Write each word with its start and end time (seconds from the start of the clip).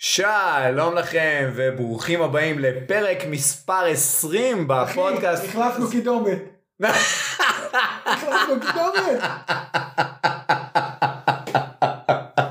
שלום 0.00 0.94
לכם 0.94 1.50
וברוכים 1.54 2.22
הבאים 2.22 2.58
לפרק 2.58 3.18
מספר 3.30 3.84
20 3.84 4.68
בפודקאסט. 4.68 5.44
אחי, 5.44 5.58
החלפנו 5.58 5.90
קידומת. 5.90 6.38
החלפנו 8.06 8.54
קידומת. 8.60 9.22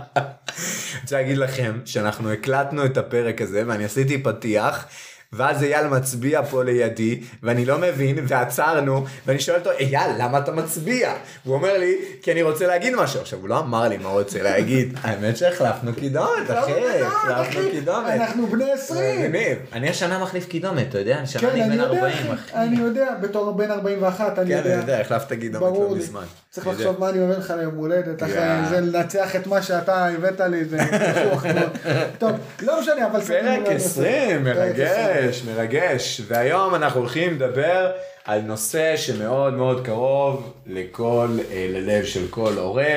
אני 0.07 1.01
רוצה 1.01 1.15
להגיד 1.15 1.37
לכם 1.37 1.79
שאנחנו 1.85 2.31
הקלטנו 2.31 2.85
את 2.85 2.97
הפרק 2.97 3.41
הזה 3.41 3.63
ואני 3.67 3.85
עשיתי 3.85 4.23
פתיח. 4.23 4.85
ואז 5.33 5.63
אייל 5.63 5.87
מצביע 5.87 6.43
פה 6.43 6.63
לידי 6.63 7.19
ואני 7.43 7.65
לא 7.65 7.77
מבין 7.77 8.25
ועצרנו 8.27 9.05
ואני 9.25 9.39
שואל 9.39 9.59
אותו 9.59 9.71
אייל 9.71 10.11
למה 10.17 10.37
אתה 10.37 10.51
מצביע? 10.51 11.13
הוא 11.43 11.55
אומר 11.55 11.77
לי 11.77 11.97
כי 12.21 12.31
אני 12.31 12.41
רוצה 12.41 12.67
להגיד 12.67 12.95
משהו 12.95 13.21
עכשיו 13.21 13.39
הוא 13.39 13.49
לא 13.49 13.59
אמר 13.59 13.87
לי 13.87 13.97
מה 13.97 14.09
הוא 14.09 14.19
רוצה 14.19 14.43
להגיד 14.43 14.97
האמת 15.03 15.37
שהחלפנו 15.37 15.93
קידומת 15.95 16.51
אחי 16.51 16.71
החלפנו 17.01 17.61
קידומת. 17.71 18.07
אנחנו 18.07 18.47
בני 18.47 18.71
20. 18.71 19.21
מגניב. 19.21 19.57
אני 19.73 19.89
השנה 19.89 20.19
מחליף 20.19 20.47
קידומת 20.47 20.89
אתה 20.89 20.99
יודע 20.99 21.17
השנה 21.17 21.41
כן, 21.41 21.49
אני 21.49 21.69
בן 21.69 21.83
יודע, 21.83 21.99
40 21.99 22.31
אחי. 22.31 22.53
אני 22.53 22.77
יודע, 22.77 23.13
בתור 23.21 23.51
בן 23.51 23.71
41, 23.71 24.39
אני 24.39 24.49
כן 24.49 24.57
אני 24.57 24.69
יודע. 24.69 24.81
יודע 24.81 25.01
החלפת 25.01 25.33
קידומת 25.33 25.61
לא. 25.61 25.95
מזמן. 25.95 26.23
צריך. 26.61 26.79
לחשוב 26.79 26.99
מה 26.99 27.09
אני 27.09 27.19
אומר 27.19 27.37
לך 27.39 27.53
ליום 27.57 27.75
הולדת, 27.75 28.23
אחרי. 28.23 28.65
זה 28.69 28.81
לנצח 28.81 29.35
את 29.35 29.47
מה 29.47 29.61
שאתה 29.61 30.07
הבאת 30.07 30.39
לי, 30.39 30.65
זה 30.65 30.77
קשוח 30.77 31.45
מאוד. 31.45 31.77
טוב, 32.19 32.31
לא 32.61 32.81
משנה, 32.81 33.05
אבל... 33.05 33.21
פרק 33.21 33.43
לנו 33.43 33.69
20, 33.69 34.43
פרק 34.43 34.79
20. 34.79 35.17
מרגש, 35.19 35.43
מרגש. 35.55 36.21
והיום 36.27 36.75
אנחנו 36.75 36.99
הולכים 36.99 37.33
לדבר 37.33 37.91
על 38.25 38.41
נושא 38.41 38.97
שמאוד 38.97 39.53
מאוד 39.53 39.85
קרוב 39.85 40.53
לכל, 40.65 41.27
אה, 41.51 41.67
ללב 41.69 42.05
של 42.05 42.27
כל 42.29 42.53
הורה, 42.57 42.95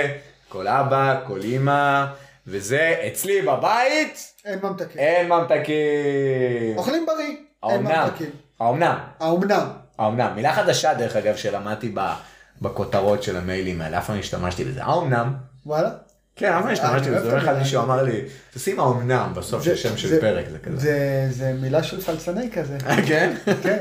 כל 0.48 0.68
אבא, 0.68 1.20
כל 1.26 1.40
אימא, 1.40 2.04
וזה 2.46 2.94
אצלי 3.06 3.42
בבית 3.42 4.32
אין 4.44 4.58
ממתקים. 4.62 5.00
אין 5.00 5.28
ממתקים. 5.28 6.76
אוכלים 6.76 7.06
בריא, 7.06 7.36
אין 7.72 7.82
ממתקים. 7.82 8.30
האומנם, 8.60 8.98
האומנם. 9.20 9.68
האומנם. 9.98 10.32
מילה 10.36 10.52
חדשה 10.52 10.94
דרך 10.94 11.16
אגב 11.16 11.36
שלמדתי 11.36 11.90
ב- 11.94 12.12
בכותרות 12.62 13.22
של 13.22 13.36
המיילים 13.36 13.80
האלה, 13.80 13.98
אף 13.98 14.06
פעם 14.06 14.16
לא 14.16 14.20
השתמשתי 14.20 14.64
בזה. 14.64 14.84
האומנם. 14.84 15.32
וואלה. 15.66 15.90
כן, 16.36 16.52
אף 16.52 16.62
פעם 16.62 16.72
השתמשתי 16.72 17.08
אני 17.08 17.16
בזה, 17.16 17.28
יום 17.28 17.36
אחד 17.38 17.58
מישהו. 17.58 17.82
אמר 17.82 18.02
לי, 18.02 18.20
תשים 18.54 18.80
האומנם 18.80 19.32
בסוף 19.36 19.62
של 19.64 19.76
שם 19.76 19.96
של 19.96 20.20
פרק, 20.20 20.44
זה 20.52 20.58
כזה. 20.58 21.26
זה- 21.30 21.52
מילה 21.60 21.82
של 21.82 22.00
פלצני 22.00 22.50
כזה. 22.50 22.78
כן? 23.06 23.32
כן. 23.62 23.78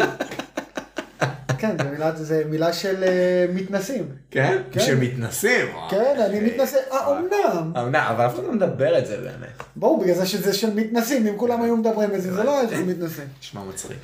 כן, 1.58 1.76
זה 1.84 1.90
מילה- 1.92 2.16
זה 2.16 2.44
מילה 2.46 2.74
של 2.74 3.04
אה, 3.04 3.46
מתנסים. 3.54 4.06
כן? 4.32 4.58
כן. 4.72 4.80
שמתנסים. 4.80 5.66
כן, 5.90 6.16
אני 6.26 6.40
מתנסה, 6.40 6.78
האומנם. 6.92 7.72
האומנם, 7.76 8.06
אבל 8.16 8.26
אף 8.26 8.36
אחד 8.36 8.44
לא 8.44 8.52
מדבר 8.54 8.98
את 8.98 9.06
זה 9.08 9.18
באמת. 9.18 9.64
ברור, 9.76 10.02
בגלל 10.04 10.16
זה 10.16 10.26
שזה 10.26 10.54
של 10.54 10.74
מתנסים, 10.76 11.28
אם 11.28 11.34
כולם 11.38 11.62
היו 11.62 11.78
מדברים 11.78 12.14
את 12.16 12.22
זה, 12.22 12.34
זה 12.34 12.44
לא 12.44 12.60
היה 12.60 12.70
של 12.70 12.84
מתנסים. 12.84 13.26
נשמע 13.42 13.62
מצחיק. 13.70 13.98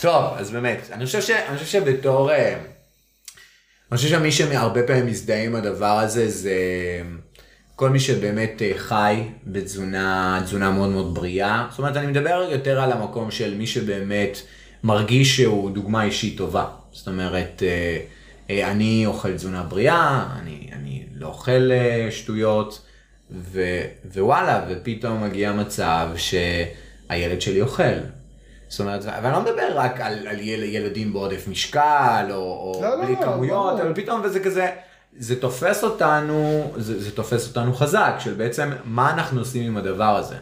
טוב, 0.00 0.24
אז 0.36 0.50
באמת. 0.50 0.78
אני 0.92 1.06
חושב 1.06 1.36
שבתור... 1.64 2.30
אני 3.92 3.96
חושב 3.96 4.08
שמי 4.08 4.32
שהרבה 4.32 4.82
פעמים 4.82 5.06
מזדהה 5.06 5.44
עם 5.44 5.54
הדבר 5.54 5.98
הזה 5.98 6.28
זה 6.28 6.52
כל 7.76 7.90
מי 7.90 8.00
שבאמת 8.00 8.62
אה, 8.62 8.72
חי 8.76 9.22
בתזונה 9.46 10.40
תזונה 10.44 10.70
מאוד 10.70 10.90
מאוד 10.90 11.14
בריאה. 11.14 11.66
זאת 11.70 11.78
אומרת, 11.78 11.96
אני 11.96 12.06
מדבר 12.06 12.48
יותר 12.50 12.80
על 12.80 12.92
המקום 12.92 13.30
של 13.30 13.54
מי 13.54 13.66
שבאמת 13.66 14.38
מרגיש 14.82 15.36
שהוא 15.36 15.70
דוגמה 15.70 16.04
אישית 16.04 16.38
טובה. 16.38 16.66
זאת 16.92 17.08
אומרת, 17.08 17.62
אה, 17.66 17.98
אה, 18.50 18.70
אני 18.70 19.06
אוכל 19.06 19.34
תזונה 19.34 19.62
בריאה, 19.62 20.26
אני, 20.38 20.68
אני 20.72 21.02
לא 21.14 21.26
אוכל 21.26 21.70
שטויות, 22.10 22.86
ו, 23.30 23.80
ווואלה, 24.14 24.64
ופתאום 24.70 25.24
מגיע 25.24 25.52
מצב 25.52 26.08
שהילד 26.16 27.40
שלי 27.40 27.60
אוכל. 27.60 27.98
זאת 28.72 28.80
אומרת, 28.80 29.04
ואני 29.04 29.32
לא 29.32 29.40
מדבר 29.40 29.68
רק 29.74 30.00
על, 30.00 30.26
על 30.26 30.40
יל, 30.40 30.62
ילדים 30.62 31.12
בעודף 31.12 31.48
משקל, 31.48 32.26
או, 32.30 32.36
או 32.36 32.82
לא, 32.82 32.98
לא, 32.98 33.04
בלי 33.04 33.14
לא, 33.14 33.22
כמויות, 33.22 33.76
ברור. 33.76 33.82
אבל 33.82 33.94
פתאום 33.94 34.20
וזה 34.24 34.40
כזה, 34.40 34.70
זה 35.18 35.40
תופס 35.40 35.84
אותנו, 35.84 36.72
זה, 36.76 37.02
זה 37.02 37.10
תופס 37.10 37.48
אותנו 37.48 37.74
חזק, 37.74 38.14
של 38.18 38.34
בעצם 38.34 38.70
מה 38.84 39.12
אנחנו 39.12 39.40
עושים 39.40 39.66
עם 39.66 39.76
הדבר 39.76 40.16
הזה. 40.16 40.36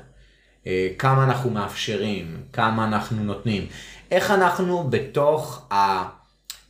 אה, 0.67 0.89
כמה 0.99 1.25
אנחנו 1.25 1.51
מאפשרים, 1.51 2.37
כמה 2.53 2.85
אנחנו 2.85 3.23
נותנים, 3.23 3.67
איך 4.11 4.31
אנחנו 4.31 4.85
בתוך, 4.91 5.67
ה, 5.73 6.03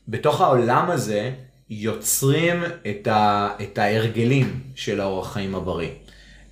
בתוך 0.08 0.40
העולם 0.40 0.90
הזה 0.90 1.30
יוצרים 1.70 2.62
את, 2.90 3.06
ה, 3.06 3.48
את 3.62 3.78
ההרגלים 3.78 4.60
של 4.74 5.00
האורח 5.00 5.32
חיים 5.32 5.54
הבריא. 5.54 5.90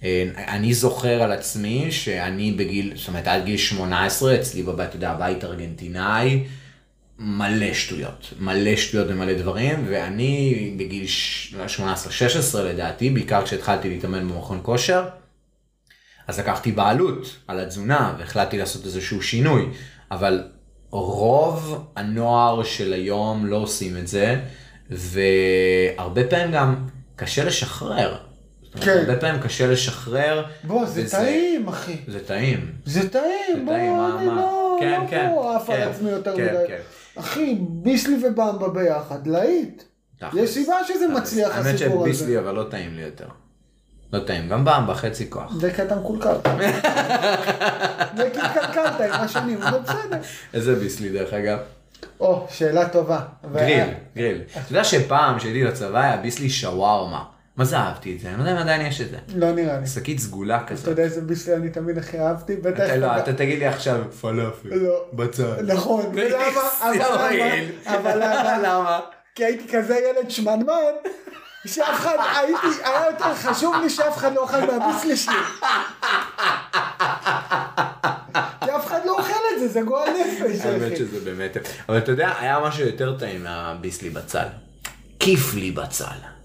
אה, 0.02 0.30
אני 0.36 0.74
זוכר 0.74 1.22
על 1.22 1.32
עצמי 1.32 1.92
שאני 1.92 2.52
בגיל, 2.52 2.92
זאת 2.96 3.08
אומרת 3.08 3.26
עד 3.26 3.44
גיל 3.44 3.56
18 3.56 4.34
אצלי 4.34 4.62
בבית, 4.62 4.88
אתה 4.88 4.96
יודע, 4.96 5.14
בית 5.14 5.44
ארגנטינאי, 5.44 6.44
מלא 7.18 7.74
שטויות, 7.74 8.32
מלא 8.40 8.76
שטויות 8.76 9.06
ומלא 9.10 9.32
דברים, 9.32 9.86
ואני 9.88 10.74
בגיל 10.78 11.06
ש- 11.06 11.54
18-16 12.54 12.58
לדעתי, 12.58 13.10
בעיקר 13.10 13.44
כשהתחלתי 13.44 13.88
להתאמן 13.88 14.28
במכון 14.28 14.60
כושר, 14.62 15.04
אז 16.28 16.38
לקחתי 16.38 16.72
בעלות 16.72 17.36
על 17.46 17.60
התזונה 17.60 18.14
והחלטתי 18.18 18.58
לעשות 18.58 18.84
איזשהו 18.84 19.22
שינוי, 19.22 19.66
אבל 20.10 20.42
רוב 20.90 21.84
הנוער 21.96 22.62
של 22.62 22.92
היום 22.92 23.46
לא 23.46 23.56
עושים 23.56 23.96
את 23.96 24.08
זה, 24.08 24.40
והרבה 24.90 26.24
פעמים 26.24 26.52
גם 26.52 26.86
קשה 27.16 27.44
לשחרר. 27.44 28.27
כן. 28.80 28.98
הרבה 28.98 29.16
פעמים 29.20 29.40
קשה 29.42 29.66
לשחרר. 29.66 30.44
בוא, 30.64 30.86
זה 30.86 31.00
וזה- 31.04 31.16
טעים, 31.16 31.68
אחי. 31.68 31.96
זה 32.08 32.24
טעים. 32.24 32.72
זה 32.84 33.08
טעים, 33.08 33.66
בוא, 33.66 33.74
אני 33.74 33.88
מה- 34.26 34.34
לא, 34.36 34.76
כן, 34.80 35.00
לא 35.00 35.06
כן, 35.10 35.30
פה 35.34 35.56
עף 35.56 35.70
על 35.70 35.76
כן, 35.76 35.88
עצמי 35.90 36.10
יותר 36.10 36.36
כן, 36.36 36.44
מדי. 36.44 36.64
כן. 36.68 36.78
אחי, 37.14 37.56
ביסלי 37.60 38.16
ובמבה 38.26 38.68
ביחד, 38.68 39.26
להיט. 39.26 39.82
יש 40.34 40.50
סיבה 40.50 40.74
שזה 40.88 41.04
תכלס. 41.08 41.18
מצליח 41.22 41.56
האמת 41.56 41.74
הסיפור 41.74 42.02
הזה. 42.06 42.14
שביסלי 42.14 42.38
אבל 42.38 42.54
לא 42.54 42.64
טעים 42.70 42.94
לי 42.94 43.02
יותר. 43.02 43.26
לא 44.12 44.18
טעים, 44.18 44.48
גם 44.48 44.64
במבה 44.64 44.94
חצי 44.94 45.30
כוח. 45.30 45.52
זה 45.60 45.70
קטע 45.70 45.94
מקולקל. 45.96 46.34
זה 48.16 48.30
כי 48.32 48.40
התקלקלת 48.40 49.00
עם 49.00 49.20
השנים, 49.20 49.58
זה 49.62 49.78
בסדר. 49.78 50.18
איזה 50.54 50.74
ביסלי 50.74 51.08
דרך 51.08 51.32
אגב? 51.32 51.58
או, 52.20 52.46
שאלה 52.50 52.88
טובה. 52.88 53.20
גריל, 53.54 53.84
גריל. 54.16 54.40
אתה 54.52 54.70
יודע 54.70 54.84
שפעם 54.84 55.38
כשהייתי 55.38 55.64
בצבא 55.66 55.98
היה 56.00 56.16
ביסלי 56.16 56.50
שווארמה. 56.50 57.24
מה 57.58 57.64
זה 57.64 57.76
אהבתי 57.78 58.16
את 58.16 58.20
זה? 58.20 58.28
אני 58.28 58.36
לא 58.36 58.42
יודע 58.42 58.52
אם 58.52 58.58
עדיין 58.58 58.86
יש 58.86 59.00
את 59.00 59.10
זה. 59.10 59.16
לא 59.34 59.52
נראה 59.52 59.80
לי. 59.80 59.86
שקית 59.86 60.18
סגולה 60.18 60.56
אתה 60.56 60.66
כזאת. 60.66 60.86
יודע 60.86 61.02
איזה 61.02 61.20
ביסלי 61.20 61.54
אני 61.56 61.70
תמיד 61.70 61.98
הכי 61.98 62.20
אהבתי? 62.20 62.56
בטח. 62.56 62.84
אתה 62.84 62.96
לא, 62.96 63.18
אתה 63.18 63.32
תגיד 63.32 63.58
לי 63.58 63.66
עכשיו 63.66 64.00
פלאפל. 64.20 64.68
לא. 64.74 65.04
בצד. 65.12 65.70
נכון, 65.70 66.04
ולמה? 66.14 66.44
אבל 66.80 66.92
זה 66.92 66.98
למה? 66.98 67.98
אבל 67.98 68.18
למה? 68.18 68.58
למה? 68.68 69.00
כי 69.34 69.44
הייתי 69.44 69.68
כזה 69.72 69.96
ילד 69.96 70.30
שמנמן, 70.30 70.72
שאף 71.66 71.88
אחד, 72.00 72.16
הייתי, 72.36 72.66
היה 72.84 73.02
יותר 73.10 73.34
חשוב 73.34 73.74
לי 73.82 73.90
שאף 73.90 74.16
אחד 74.16 74.34
לא 74.34 74.40
אוכל 74.40 74.60
מהביסלי 74.66 75.16
שלי. 75.16 75.34
כי 78.64 78.70
אף 78.76 78.86
אחד 78.86 79.00
לא 79.04 79.18
אוכל 79.18 79.32
את 79.54 79.60
זה, 79.60 79.68
זה 79.68 79.80
גועל 79.80 80.10
נפש, 80.10 80.60
האמת. 80.66 80.96
שזה 80.96 81.20
באמת... 81.20 81.56
אבל 81.88 81.98
אתה 81.98 82.12
יודע, 82.12 82.32
היה 82.38 82.58
משהו 82.60 82.86
יותר 82.86 83.18
טעים 83.18 83.44
מהביסלי 83.44 84.10
בצל. 84.10 84.46
כיף 85.20 85.54
לי 85.54 85.70
בצל. 85.70 86.37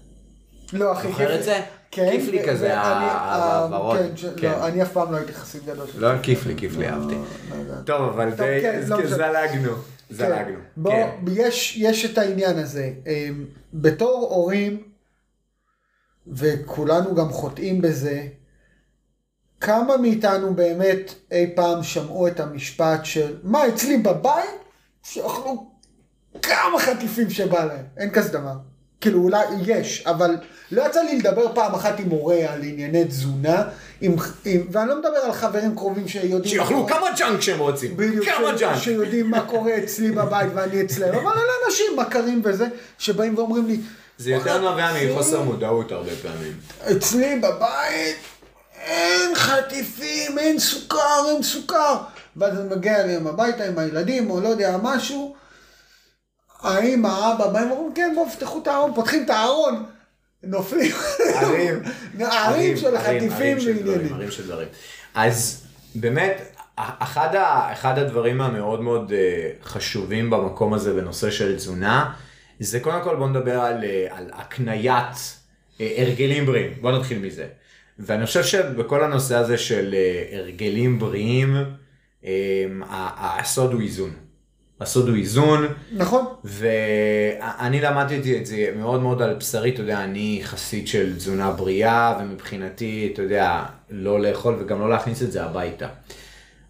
לא, 0.72 0.92
אחי, 0.92 1.08
זוכר 1.08 1.38
את 1.38 1.42
זה? 1.42 1.60
כן, 1.90 2.10
כיף 2.10 2.28
לי 2.28 2.48
כזה, 2.48 2.74
אה, 2.74 3.58
הוורוד. 3.58 3.98
כן, 3.98 4.30
כן. 4.36 4.50
לא, 4.50 4.66
אני 4.66 4.82
אף 4.82 4.92
פעם 4.92 5.12
לא 5.12 5.16
הייתי 5.16 5.32
חסיד 5.32 5.66
גדול 5.66 5.86
של 5.92 6.00
לא, 6.00 6.22
כיף 6.22 6.46
לי, 6.46 6.54
כיף 6.56 6.76
לי, 6.76 6.88
אהבתי. 6.88 7.14
לא. 7.14 7.74
טוב, 7.86 8.02
אבל 8.02 8.36
כן, 8.36 8.80
לא. 8.88 9.06
זלגנו. 9.06 9.74
כן. 9.74 10.14
זלגנו. 10.14 10.58
בוא. 10.76 10.94
יש, 11.26 12.04
את 12.12 12.18
העניין 12.18 12.58
הזה. 12.58 12.90
אמ, 13.06 13.44
בתור 13.74 14.28
הורים, 14.30 14.82
וכולנו 16.26 17.14
גם 17.14 17.28
חוטאים 17.30 17.80
בזה, 17.80 18.26
כמה 19.60 19.96
מאיתנו 19.96 20.54
באמת 20.54 21.14
אי 21.32 21.52
פעם 21.56 21.82
שמעו 21.82 22.28
את 22.28 22.40
המשפט 22.40 23.04
של 23.04 23.36
מה 23.42 23.68
אצלי 23.68 23.96
בבית? 23.98 24.60
שיאכלו 25.02 25.70
כמה 26.42 26.78
חטיפים 26.78 27.30
שבא 27.30 27.64
להם. 27.64 27.84
אין 27.96 28.10
כזה 28.10 28.32
דבר. 28.32 28.56
כאילו 29.04 29.18
אולי 29.22 29.44
יש, 29.66 30.02
אבל 30.06 30.36
לא 30.72 30.82
יצא 30.86 31.00
לי 31.02 31.18
לדבר 31.18 31.54
פעם 31.54 31.74
אחת 31.74 32.00
עם 32.00 32.10
הורה 32.10 32.36
על 32.48 32.62
ענייני 32.62 33.04
תזונה, 33.04 33.62
עם, 34.00 34.16
עם, 34.44 34.66
ואני 34.72 34.88
לא 34.88 34.96
מדבר 34.98 35.18
על 35.24 35.32
חברים 35.32 35.74
קרובים 35.76 36.08
שיודעים... 36.08 36.44
שיאכלו 36.54 36.86
כמה 36.86 37.06
junk 37.18 37.40
שהם 37.40 37.58
רוצים. 37.58 37.96
בדיוק, 37.96 38.24
כמה 38.24 38.58
ש- 38.58 38.60
junk. 38.60 38.78
שיודעים 38.78 39.30
מה 39.30 39.40
קורה 39.40 39.72
אצלי 39.78 40.10
בבית 40.10 40.48
ואני 40.54 40.82
אצלם, 40.82 41.14
אבל 41.18 41.32
אלה 41.32 41.52
אנשים 41.66 41.86
מכרים 41.96 42.42
וזה, 42.44 42.66
שבאים 42.98 43.38
ואומרים 43.38 43.66
לי, 43.66 43.80
זה 44.18 44.30
יותר 44.30 44.50
"וואלה, 44.50 44.70
נובע 44.70 44.88
מחוסר 45.12 45.42
מודעות 45.42 45.92
הרבה 45.92 46.10
פעמים. 46.22 46.52
אצלי 46.96 47.36
בבית 47.38 48.16
אין 48.84 49.34
חטיפים, 49.34 50.38
אין 50.38 50.58
סוכר, 50.58 50.98
אין 51.34 51.42
סוכר. 51.42 51.96
ואז 52.36 52.58
אני 52.58 52.76
מגיע 52.76 53.00
אליהם 53.00 53.26
הביתה 53.26 53.64
עם 53.64 53.78
הילדים, 53.78 54.30
או 54.30 54.40
לא 54.40 54.48
יודע, 54.48 54.76
משהו. 54.82 55.34
האמא, 56.64 57.08
האבא, 57.08 57.48
באים 57.48 57.70
ואומרים, 57.70 57.94
כן, 57.94 58.12
בואו, 58.14 58.30
פתחו 58.30 58.58
את 58.62 58.66
הארון, 58.66 58.94
פותחים 58.94 59.24
את 59.24 59.30
הארון, 59.30 59.84
נופלים. 60.42 60.92
ערים. 61.34 61.82
ערים, 62.20 62.76
של 62.76 62.90
דברים, 62.90 63.28
ועניינים. 63.32 64.14
ערים 64.14 64.30
של 64.30 64.46
דברים. 64.46 64.68
אז 65.14 65.64
באמת, 65.94 66.56
אחד, 66.76 67.34
ה, 67.34 67.72
אחד 67.72 67.98
הדברים 67.98 68.40
המאוד 68.40 68.80
מאוד 68.80 69.12
אה, 69.12 69.50
חשובים 69.64 70.30
במקום 70.30 70.74
הזה 70.74 70.94
בנושא 70.94 71.30
של 71.30 71.56
תזונה, 71.56 72.12
זה 72.60 72.80
קודם 72.80 73.02
כל 73.04 73.16
בוא 73.16 73.28
נדבר 73.28 73.60
על, 73.60 73.84
אה, 73.84 74.06
על 74.10 74.30
הקניית 74.32 75.38
הרגלים 75.80 76.46
בריאים, 76.46 76.72
בוא 76.80 76.92
נתחיל 76.92 77.18
מזה. 77.18 77.46
ואני 77.98 78.26
חושב 78.26 78.44
שבכל 78.44 79.04
הנושא 79.04 79.36
הזה 79.36 79.58
של 79.58 79.94
הרגלים 80.32 80.98
בריאים, 80.98 81.56
הסוד 83.18 83.72
הוא 83.72 83.80
איזון. 83.80 84.10
הסוד 84.80 85.14
איזון. 85.14 85.66
נכון. 85.92 86.24
ואני 86.44 87.80
למדתי 87.80 88.38
את 88.38 88.46
זה 88.46 88.72
מאוד 88.76 89.02
מאוד 89.02 89.22
על 89.22 89.34
בשרי, 89.34 89.70
אתה 89.70 89.80
יודע, 89.80 90.04
אני 90.04 90.40
חסיד 90.44 90.88
של 90.88 91.16
תזונה 91.16 91.50
בריאה, 91.50 92.18
ומבחינתי, 92.20 93.10
אתה 93.12 93.22
יודע, 93.22 93.62
לא 93.90 94.20
לאכול 94.20 94.56
וגם 94.60 94.80
לא 94.80 94.90
להכניס 94.90 95.22
את 95.22 95.32
זה 95.32 95.44
הביתה. 95.44 95.86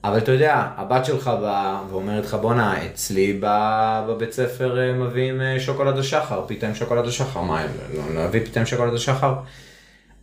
אבל 0.05 0.19
אתה 0.19 0.33
יודע, 0.33 0.69
הבת 0.77 1.05
שלך 1.05 1.31
באה 1.41 1.83
ואומרת 1.91 2.25
לך, 2.25 2.35
בואנה, 2.35 2.87
אצלי 2.87 3.41
בבית 3.43 4.33
ספר 4.33 4.79
אה, 4.79 4.93
מביאים 4.93 5.41
אה, 5.41 5.61
שוקולד 5.61 5.99
השחר, 5.99 6.45
פיתה 6.47 6.69
עם 6.69 6.75
שוקולד 6.75 7.07
השחר, 7.07 7.41
מה, 7.43 7.67
לא 7.95 8.15
להביא 8.15 8.41
פיתה 8.45 8.61
עם 8.61 8.67
שוקולד 8.67 8.95
השחר? 8.95 9.35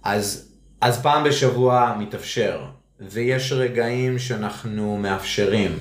אז, 0.03 0.51
אז 0.81 1.01
פעם 1.01 1.23
בשבוע 1.23 1.95
מתאפשר, 1.99 2.61
ויש 2.99 3.51
רגעים 3.51 4.19
שאנחנו 4.19 4.97
מאפשרים. 4.97 5.79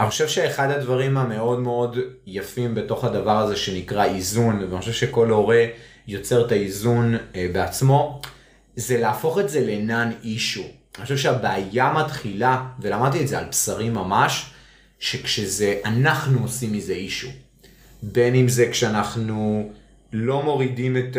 אני 0.00 0.10
חושב 0.10 0.28
שאחד 0.28 0.70
הדברים 0.70 1.16
המאוד 1.16 1.60
מאוד 1.60 1.98
יפים 2.26 2.74
בתוך 2.74 3.04
הדבר 3.04 3.38
הזה 3.38 3.56
שנקרא 3.56 4.04
איזון, 4.04 4.64
ואני 4.64 4.80
חושב 4.80 4.92
שכל 4.92 5.30
הורה 5.30 5.64
יוצר 6.08 6.46
את 6.46 6.52
האיזון 6.52 7.14
אה, 7.34 7.46
בעצמו, 7.52 8.20
זה 8.76 9.00
להפוך 9.00 9.38
את 9.38 9.48
זה 9.48 9.60
לנאן 9.60 10.10
אישו. 10.22 10.62
אני 10.96 11.02
חושב 11.02 11.16
שהבעיה 11.16 11.92
מתחילה, 11.92 12.64
ולמדתי 12.80 13.20
את 13.20 13.28
זה 13.28 13.38
על 13.38 13.44
בשרי 13.44 13.90
ממש, 13.90 14.50
שכשזה, 14.98 15.80
אנחנו 15.84 16.42
עושים 16.42 16.72
מזה 16.72 16.92
אישו. 16.92 17.28
בין 18.02 18.34
אם 18.34 18.48
זה 18.48 18.68
כשאנחנו 18.70 19.70
לא 20.12 20.42
מורידים 20.42 20.96
את 20.96 21.16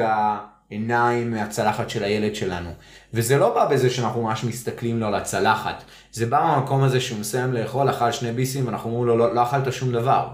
העיניים 0.72 1.32
מהצלחת 1.32 1.90
של 1.90 2.04
הילד 2.04 2.36
שלנו. 2.36 2.70
וזה 3.14 3.38
לא 3.38 3.54
בא 3.54 3.66
בזה 3.66 3.90
שאנחנו 3.90 4.24
ממש 4.24 4.44
מסתכלים 4.44 5.00
לו 5.00 5.08
על 5.08 5.16
הצלחת. 5.16 5.84
זה 6.12 6.26
בא 6.26 6.40
מהמקום 6.40 6.84
הזה 6.84 7.02
שהוא 7.02 7.20
מסיים 7.20 7.54
לאכול, 7.54 7.90
אכל 7.90 8.12
שני 8.12 8.32
ביסים, 8.32 8.66
ואנחנו 8.66 8.90
אומרים 8.90 9.08
לו, 9.08 9.18
לא, 9.18 9.36
לא 9.36 9.44
אכלת 9.44 9.74
שום 9.74 9.92
דבר. 9.92 10.28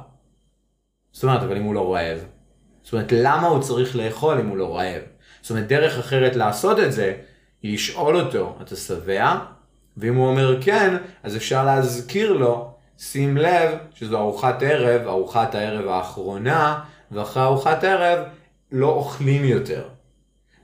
זאת 1.12 1.24
אומרת, 1.24 1.44
אבל 1.44 1.58
אם 1.58 1.64
הוא 1.64 1.76
לא 1.76 1.94
רעב. 1.94 2.18
זאת 2.84 2.94
אומרת, 2.94 3.12
למה 3.12 3.48
הוא 3.48 3.62
צריך 3.62 3.96
לאכול 3.96 4.40
אם 4.40 4.48
הוא 4.48 4.58
לא 4.58 4.78
רעב? 4.78 5.02
זאת 5.42 5.50
אומרת, 5.50 5.68
דרך 5.68 6.00
אחרת 6.00 6.36
לעשות 6.36 6.80
את 6.80 6.92
זה, 6.94 7.14
היא 7.62 7.74
לשאול 7.74 8.20
אותו, 8.20 8.58
אתה 8.62 8.76
שבע? 8.76 9.40
ואם 9.98 10.16
הוא 10.16 10.28
אומר 10.28 10.62
כן, 10.62 10.98
אז 11.24 11.36
אפשר 11.36 11.66
להזכיר 11.66 12.34
לו, 12.34 12.72
שים 12.98 13.38
לב 13.38 13.78
שזו 13.96 14.18
ארוחת 14.20 14.64
ערב, 14.64 15.08
ארוחת 15.08 15.56
הערב 15.56 15.88
האחרונה, 15.88 16.80
ואחרי 17.12 17.44
ארוחת 17.44 17.84
ערב 17.84 18.20
לא 18.72 18.88
אוכלים 18.88 19.46
יותר. 19.46 19.84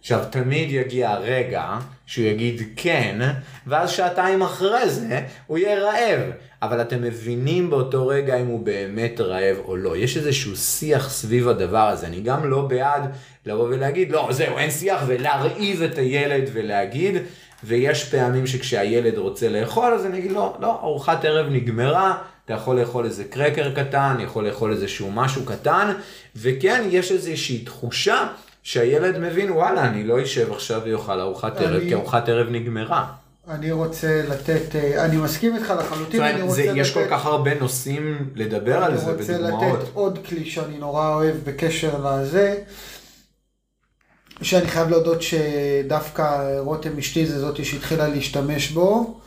עכשיו, 0.07 0.23
תמיד 0.29 0.71
יגיע 0.71 1.09
הרגע 1.09 1.77
שהוא 2.05 2.25
יגיד 2.25 2.61
כן, 2.75 3.19
ואז 3.67 3.89
שעתיים 3.89 4.41
אחרי 4.41 4.89
זה 4.89 5.21
הוא 5.47 5.57
יהיה 5.57 5.79
רעב. 5.79 6.21
אבל 6.61 6.81
אתם 6.81 7.01
מבינים 7.01 7.69
באותו 7.69 8.07
רגע 8.07 8.37
אם 8.37 8.45
הוא 8.45 8.65
באמת 8.65 9.21
רעב 9.21 9.57
או 9.65 9.77
לא. 9.77 9.97
יש 9.97 10.17
איזשהו 10.17 10.55
שיח 10.55 11.09
סביב 11.09 11.47
הדבר 11.47 11.87
הזה. 11.87 12.07
אני 12.07 12.21
גם 12.21 12.49
לא 12.49 12.61
בעד 12.61 13.11
לבוא 13.45 13.63
ולהגיד, 13.63 14.11
לא, 14.11 14.29
זהו, 14.31 14.57
אין 14.57 14.71
שיח, 14.71 15.03
ולהרעיב 15.07 15.81
את 15.81 15.97
הילד 15.97 16.49
ולהגיד, 16.53 17.15
ויש 17.63 18.03
פעמים 18.03 18.47
שכשהילד 18.47 19.17
רוצה 19.17 19.49
לאכול, 19.49 19.93
אז 19.93 20.05
אני 20.05 20.17
אגיד, 20.17 20.31
לא, 20.31 20.57
לא, 20.59 20.79
ארוחת 20.83 21.25
ערב 21.25 21.47
נגמרה, 21.49 22.17
אתה 22.45 22.53
יכול 22.53 22.79
לאכול 22.79 23.05
איזה 23.05 23.23
קרקר 23.23 23.73
קטן, 23.75 24.17
יכול 24.19 24.47
לאכול 24.47 24.71
איזשהו 24.71 25.11
משהו 25.11 25.45
קטן, 25.45 25.93
וכן, 26.35 26.87
יש 26.91 27.11
איזושהי 27.11 27.59
תחושה 27.59 28.27
שהילד 28.63 29.17
מבין, 29.17 29.51
וואלה, 29.51 29.85
אני 29.87 30.03
לא 30.03 30.23
אשב 30.23 30.51
עכשיו 30.51 30.81
ואוכל 30.85 31.19
ארוחת 31.19 31.57
ערב, 31.57 31.81
כי 31.81 31.93
ארוחת 31.93 32.29
ערב 32.29 32.47
נגמרה. 32.49 33.05
אני 33.49 33.71
רוצה 33.71 34.21
לתת, 34.29 34.75
אה, 34.75 35.05
אני 35.05 35.17
מסכים 35.17 35.55
איתך 35.55 35.73
לחלוטין, 35.79 36.21
אני 36.21 36.41
רוצה 36.41 36.65
לתת... 36.65 36.77
יש 36.77 36.93
כל 36.93 37.03
כך 37.09 37.25
הרבה 37.25 37.59
נושאים 37.59 38.29
לדבר 38.35 38.83
על 38.83 38.97
זה 38.97 39.13
בדוגמאות. 39.13 39.63
אני 39.63 39.71
רוצה 39.71 39.83
לתת 39.83 39.89
עוד 39.93 40.19
כלי 40.27 40.45
שאני 40.45 40.77
נורא 40.77 41.13
אוהב 41.13 41.35
בקשר 41.43 42.05
לזה, 42.05 42.61
שאני 44.41 44.67
חייב 44.67 44.89
להודות 44.89 45.21
שדווקא 45.21 46.57
רותם 46.59 46.97
אשתי 46.97 47.25
זה 47.25 47.39
זאתי 47.39 47.65
שהתחילה 47.65 48.07
להשתמש 48.07 48.71
בו. 48.71 49.19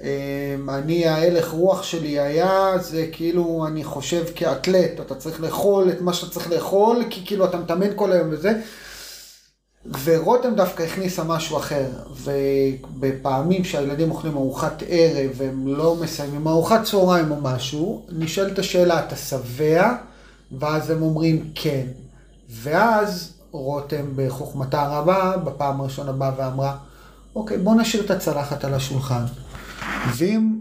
אמ, 0.00 0.70
אני, 0.70 1.06
ההלך 1.06 1.50
רוח 1.50 1.82
שלי 1.82 2.20
היה, 2.20 2.78
זה 2.78 3.06
כאילו, 3.12 3.64
אני 3.66 3.84
חושב 3.84 4.24
כאתלט, 4.34 5.00
אתה 5.00 5.14
צריך 5.14 5.40
לאכול 5.40 5.88
את 5.90 6.00
מה 6.00 6.12
שאתה 6.12 6.32
צריך 6.32 6.50
לאכול, 6.50 7.04
כי 7.10 7.26
כאילו 7.26 7.44
אתה 7.44 7.56
מתאמן 7.56 7.90
כל 7.96 8.12
היום 8.12 8.28
וזה. 8.30 8.52
ורותם 10.04 10.54
דווקא 10.54 10.82
הכניסה 10.82 11.24
משהו 11.24 11.56
אחר, 11.56 11.86
ובפעמים 12.10 13.64
שהילדים 13.64 14.10
אוכלים 14.10 14.36
ארוחת 14.36 14.82
ערב 14.88 15.30
והם 15.36 15.66
לא 15.66 15.96
מסיימים 15.96 16.48
ארוחת 16.48 16.84
צהריים 16.84 17.30
או 17.30 17.36
משהו, 17.42 18.06
נשאלת 18.08 18.58
השאלה, 18.58 19.06
אתה 19.06 19.16
שבע? 19.16 19.94
ואז 20.58 20.90
הם 20.90 21.02
אומרים 21.02 21.50
כן. 21.54 21.86
ואז 22.50 23.32
רותם 23.50 24.04
בחוכמתה 24.16 24.82
הרבה, 24.82 25.36
בפעם 25.36 25.80
הראשונה 25.80 26.12
באה 26.12 26.30
ואמרה, 26.36 26.76
אוקיי, 27.36 27.58
בוא 27.58 27.74
נשאיר 27.74 28.04
את 28.04 28.10
הצלחת 28.10 28.64
על 28.64 28.74
השולחן. 28.74 29.24
ואם 30.16 30.58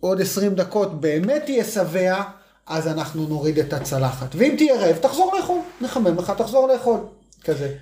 עוד 0.00 0.20
20 0.20 0.54
דקות 0.54 1.00
באמת 1.00 1.42
תהיה 1.44 1.64
שבע, 1.64 2.22
אז 2.66 2.88
אנחנו 2.88 3.26
נוריד 3.28 3.58
את 3.58 3.72
הצלחת. 3.72 4.34
ואם 4.34 4.54
תהיה 4.58 4.80
רעב, 4.80 4.96
תחזור 4.96 5.34
לאכול. 5.38 5.58
נחמם 5.80 6.18
לך, 6.18 6.32
תחזור 6.36 6.68
לאכול. 6.68 7.00
כזה. 7.44 7.74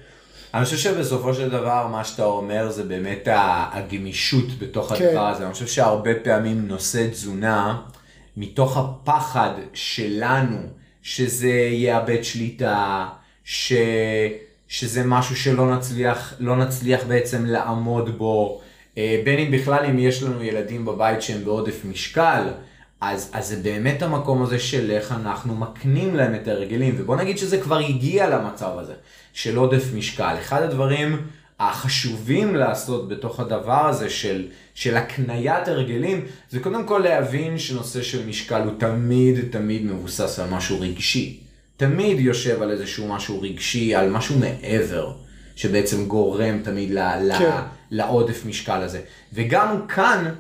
אני 0.55 0.65
חושב 0.65 0.77
שבסופו 0.77 1.35
של 1.35 1.51
דבר 1.51 1.87
מה 1.87 2.05
שאתה 2.05 2.25
אומר 2.25 2.71
זה 2.71 2.85
באמת 2.85 3.29
הגמישות 3.73 4.59
בתוך 4.59 4.93
כן. 4.93 5.09
הדבר 5.09 5.27
הזה. 5.27 5.45
אני 5.45 5.53
חושב 5.53 5.67
שהרבה 5.67 6.11
פעמים 6.25 6.69
נושא 6.69 7.09
תזונה, 7.11 7.81
מתוך 8.37 8.77
הפחד 8.77 9.51
שלנו 9.75 10.59
שזה 11.03 11.53
יאבד 11.73 12.23
שליטה, 12.23 13.07
ש... 13.45 13.73
שזה 14.69 15.05
משהו 15.05 15.37
שלא 15.37 15.77
נצליח, 15.77 16.35
לא 16.39 16.57
נצליח 16.57 17.01
בעצם 17.09 17.47
לעמוד 17.47 18.19
בו, 18.19 18.61
בין 19.25 19.39
אם 19.39 19.51
בכלל 19.51 19.85
אם 19.85 19.99
יש 19.99 20.23
לנו 20.23 20.43
ילדים 20.43 20.85
בבית 20.85 21.23
שהם 21.23 21.45
בעודף 21.45 21.85
משקל, 21.85 22.43
אז, 23.01 23.31
אז 23.33 23.49
זה 23.49 23.57
באמת 23.57 24.03
המקום 24.03 24.43
הזה 24.43 24.59
של 24.59 24.91
איך 24.91 25.13
אנחנו 25.13 25.55
מקנים 25.55 26.17
להם 26.17 26.35
את 26.35 26.49
ההרגלים, 26.49 26.95
ובוא 26.99 27.17
נגיד 27.17 27.39
שזה 27.39 27.61
כבר 27.61 27.79
הגיע 27.79 28.29
למצב 28.31 28.71
הזה 28.79 28.95
של 29.33 29.57
עודף 29.57 29.85
משקל. 29.95 30.35
אחד 30.41 30.63
הדברים 30.63 31.17
החשובים 31.61 32.57
לעשות 32.57 33.09
בתוך 33.09 33.41
הדבר 33.41 33.87
הזה 33.89 34.11
של, 34.11 34.47
של 34.75 34.97
הקניית 34.97 35.69
הרגלים, 35.69 36.25
זה 36.51 36.61
קודם 36.61 36.87
כל 36.87 36.99
להבין 36.99 37.59
שנושא 37.59 38.03
של 38.03 38.27
משקל 38.27 38.63
הוא 38.63 38.73
תמיד 38.79 39.39
תמיד 39.51 39.85
מבוסס 39.85 40.39
על 40.39 40.51
משהו 40.51 40.81
רגשי. 40.81 41.41
תמיד 41.77 42.21
יושב 42.21 42.63
על 42.63 42.71
איזשהו 42.71 43.09
משהו 43.09 43.41
רגשי, 43.41 43.95
על 43.95 44.11
משהו 44.11 44.39
מעבר, 44.39 45.13
שבעצם 45.59 46.07
גורם 46.07 46.59
תמיד 46.63 46.91
ל, 46.91 46.99
כן. 47.39 47.45
ל, 47.45 47.61
לעודף 47.91 48.47
משקל 48.47 48.83
הזה. 48.83 49.01
וגם 49.33 49.87
כאן 49.89 50.35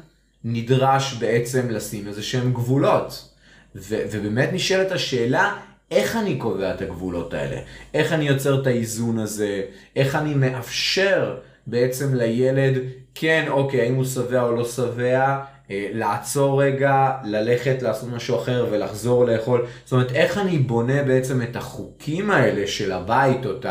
נדרש 0.44 1.14
בעצם 1.14 1.70
לשים 1.70 2.08
איזה 2.08 2.22
שהם 2.22 2.52
גבולות. 2.52 3.28
ו- 3.74 4.02
ובאמת 4.10 4.48
נשאלת 4.52 4.92
השאלה, 4.92 5.56
איך 5.90 6.16
אני 6.16 6.36
קובע 6.36 6.74
את 6.74 6.80
הגבולות 6.80 7.34
האלה? 7.34 7.56
איך 7.94 8.12
אני 8.12 8.28
יוצר 8.28 8.62
את 8.62 8.66
האיזון 8.66 9.18
הזה? 9.18 9.62
איך 9.96 10.14
אני 10.14 10.34
מאפשר 10.34 11.36
בעצם 11.66 12.14
לילד, 12.14 12.74
כן, 13.14 13.44
אוקיי, 13.48 13.80
האם 13.80 13.94
הוא 13.94 14.04
שבע 14.04 14.42
או 14.42 14.52
לא 14.52 14.64
שבע, 14.64 15.38
אה, 15.70 15.88
לעצור 15.92 16.62
רגע, 16.62 17.12
ללכת 17.24 17.82
לעשות 17.82 18.08
משהו 18.08 18.36
אחר 18.36 18.66
ולחזור 18.70 19.24
לאכול. 19.24 19.66
זאת 19.84 19.92
אומרת, 19.92 20.12
איך 20.12 20.38
אני 20.38 20.58
בונה 20.58 21.02
בעצם 21.02 21.42
את 21.42 21.56
החוקים 21.56 22.30
האלה 22.30 22.66
של 22.66 22.92
הבית, 22.92 23.46
או 23.46 23.50
את 23.50 23.66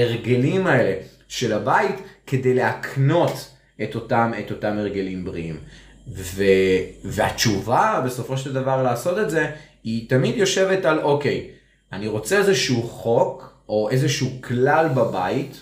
ההרגלים 0.00 0.66
האלה 0.66 0.94
של 1.28 1.52
הבית, 1.52 1.94
כדי 2.26 2.54
להקנות 2.54 3.50
את 3.82 3.94
אותם, 3.94 4.32
את 4.38 4.50
אותם 4.50 4.78
הרגלים 4.78 5.24
בריאים. 5.24 5.56
ו, 6.08 6.44
והתשובה 7.04 8.02
בסופו 8.06 8.36
של 8.36 8.52
דבר 8.52 8.82
לעשות 8.82 9.18
את 9.18 9.30
זה, 9.30 9.50
היא 9.84 10.08
תמיד 10.08 10.36
יושבת 10.36 10.84
על 10.84 10.98
אוקיי, 10.98 11.50
אני 11.92 12.06
רוצה 12.06 12.38
איזשהו 12.38 12.82
חוק 12.82 13.52
או 13.68 13.90
איזשהו 13.90 14.28
כלל 14.40 14.88
בבית 14.88 15.60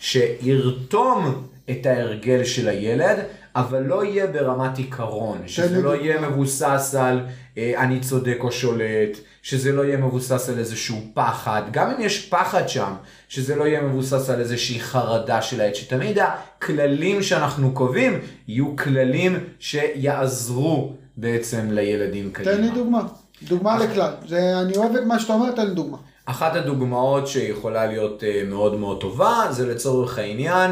שירתום 0.00 1.46
את 1.70 1.86
ההרגל 1.86 2.44
של 2.44 2.68
הילד, 2.68 3.18
אבל 3.56 3.82
לא 3.82 4.04
יהיה 4.04 4.26
ברמת 4.26 4.78
עיקרון, 4.78 5.38
שזה 5.46 5.76
לי 5.76 5.82
לא. 5.82 5.94
יהיה 5.94 6.20
מבוסס 6.20 6.94
על 6.98 7.20
אה, 7.58 7.72
אני 7.76 8.00
צודק 8.00 8.36
או 8.40 8.52
שולט, 8.52 9.18
שזה 9.42 9.72
לא 9.72 9.82
יהיה 9.82 9.96
מבוסס 9.96 10.48
על 10.48 10.58
איזשהו 10.58 10.96
פחד, 11.14 11.62
גם 11.70 11.90
אם 11.90 12.00
יש 12.00 12.28
פחד 12.28 12.68
שם, 12.68 12.92
שזה 13.28 13.56
לא 13.56 13.64
יהיה 13.64 13.82
מבוסס 13.82 14.30
על 14.30 14.40
איזושהי 14.40 14.80
חרדה 14.80 15.42
של 15.42 15.60
העד, 15.60 15.74
שתמיד 15.74 16.18
הכללים 16.18 17.22
שאנחנו 17.22 17.72
קובעים 17.72 18.20
יהיו 18.48 18.76
כללים 18.76 19.44
שיעזרו 19.58 20.92
בעצם 21.16 21.68
לילדים 21.70 22.30
קדימה. 22.32 22.56
תן 22.56 22.62
לי 22.62 22.70
דוגמה. 22.70 23.02
דוגמה 23.42 23.78
לכלל. 23.78 24.12
זה, 24.28 24.60
אני 24.60 24.76
אוהב 24.76 24.96
את 24.96 25.04
מה 25.04 25.18
שאתה 25.18 25.32
אומר, 25.32 25.50
תן 25.50 25.66
לי 25.66 25.74
דוגמה. 25.74 25.98
אחת 26.26 26.56
הדוגמאות 26.56 27.28
שיכולה 27.28 27.86
להיות 27.86 28.24
אה, 28.24 28.42
מאוד 28.48 28.74
מאוד 28.78 29.00
טובה, 29.00 29.46
זה 29.50 29.66
לצורך 29.66 30.18
העניין 30.18 30.70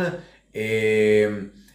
אה, 0.57 0.63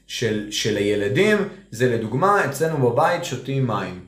של, 0.07 0.51
של 0.51 0.77
הילדים, 0.77 1.37
זה 1.71 1.95
לדוגמה, 1.95 2.45
אצלנו 2.45 2.91
בבית 2.91 3.25
שותים 3.25 3.67
מים. 3.67 4.05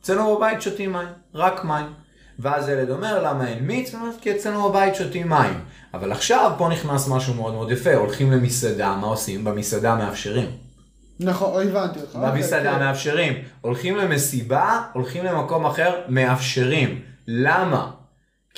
אצלנו 0.00 0.36
בבית 0.36 0.62
שותים 0.62 0.92
מים, 0.92 1.08
רק 1.34 1.64
מים. 1.64 1.86
ואז 2.38 2.68
הילד 2.68 2.90
אומר, 2.90 3.22
למה 3.22 3.48
אין 3.48 3.66
מיץ? 3.66 3.94
כי 4.20 4.32
אצלנו 4.32 4.68
בבית 4.68 4.94
שותים 4.94 5.28
מים. 5.28 5.60
אבל 5.94 6.12
עכשיו 6.12 6.52
פה 6.58 6.68
נכנס 6.68 7.08
משהו 7.08 7.34
מאוד 7.34 7.54
מאוד 7.54 7.70
יפה, 7.70 7.94
הולכים 7.94 8.32
למסעדה, 8.32 8.96
מה 9.00 9.06
עושים? 9.06 9.44
במסעדה 9.44 9.94
מאפשרים. 9.94 10.50
נכון, 11.20 11.68
הבנתי 11.68 12.00
אותך. 12.00 12.16
במסעדה 12.16 12.56
אוקיי, 12.56 12.72
כן. 12.72 12.78
מאפשרים. 12.86 13.32
הולכים 13.60 13.96
למסיבה, 13.96 14.82
הולכים 14.92 15.24
למקום 15.24 15.66
אחר, 15.66 16.00
מאפשרים. 16.08 17.00
למה? 17.26 17.90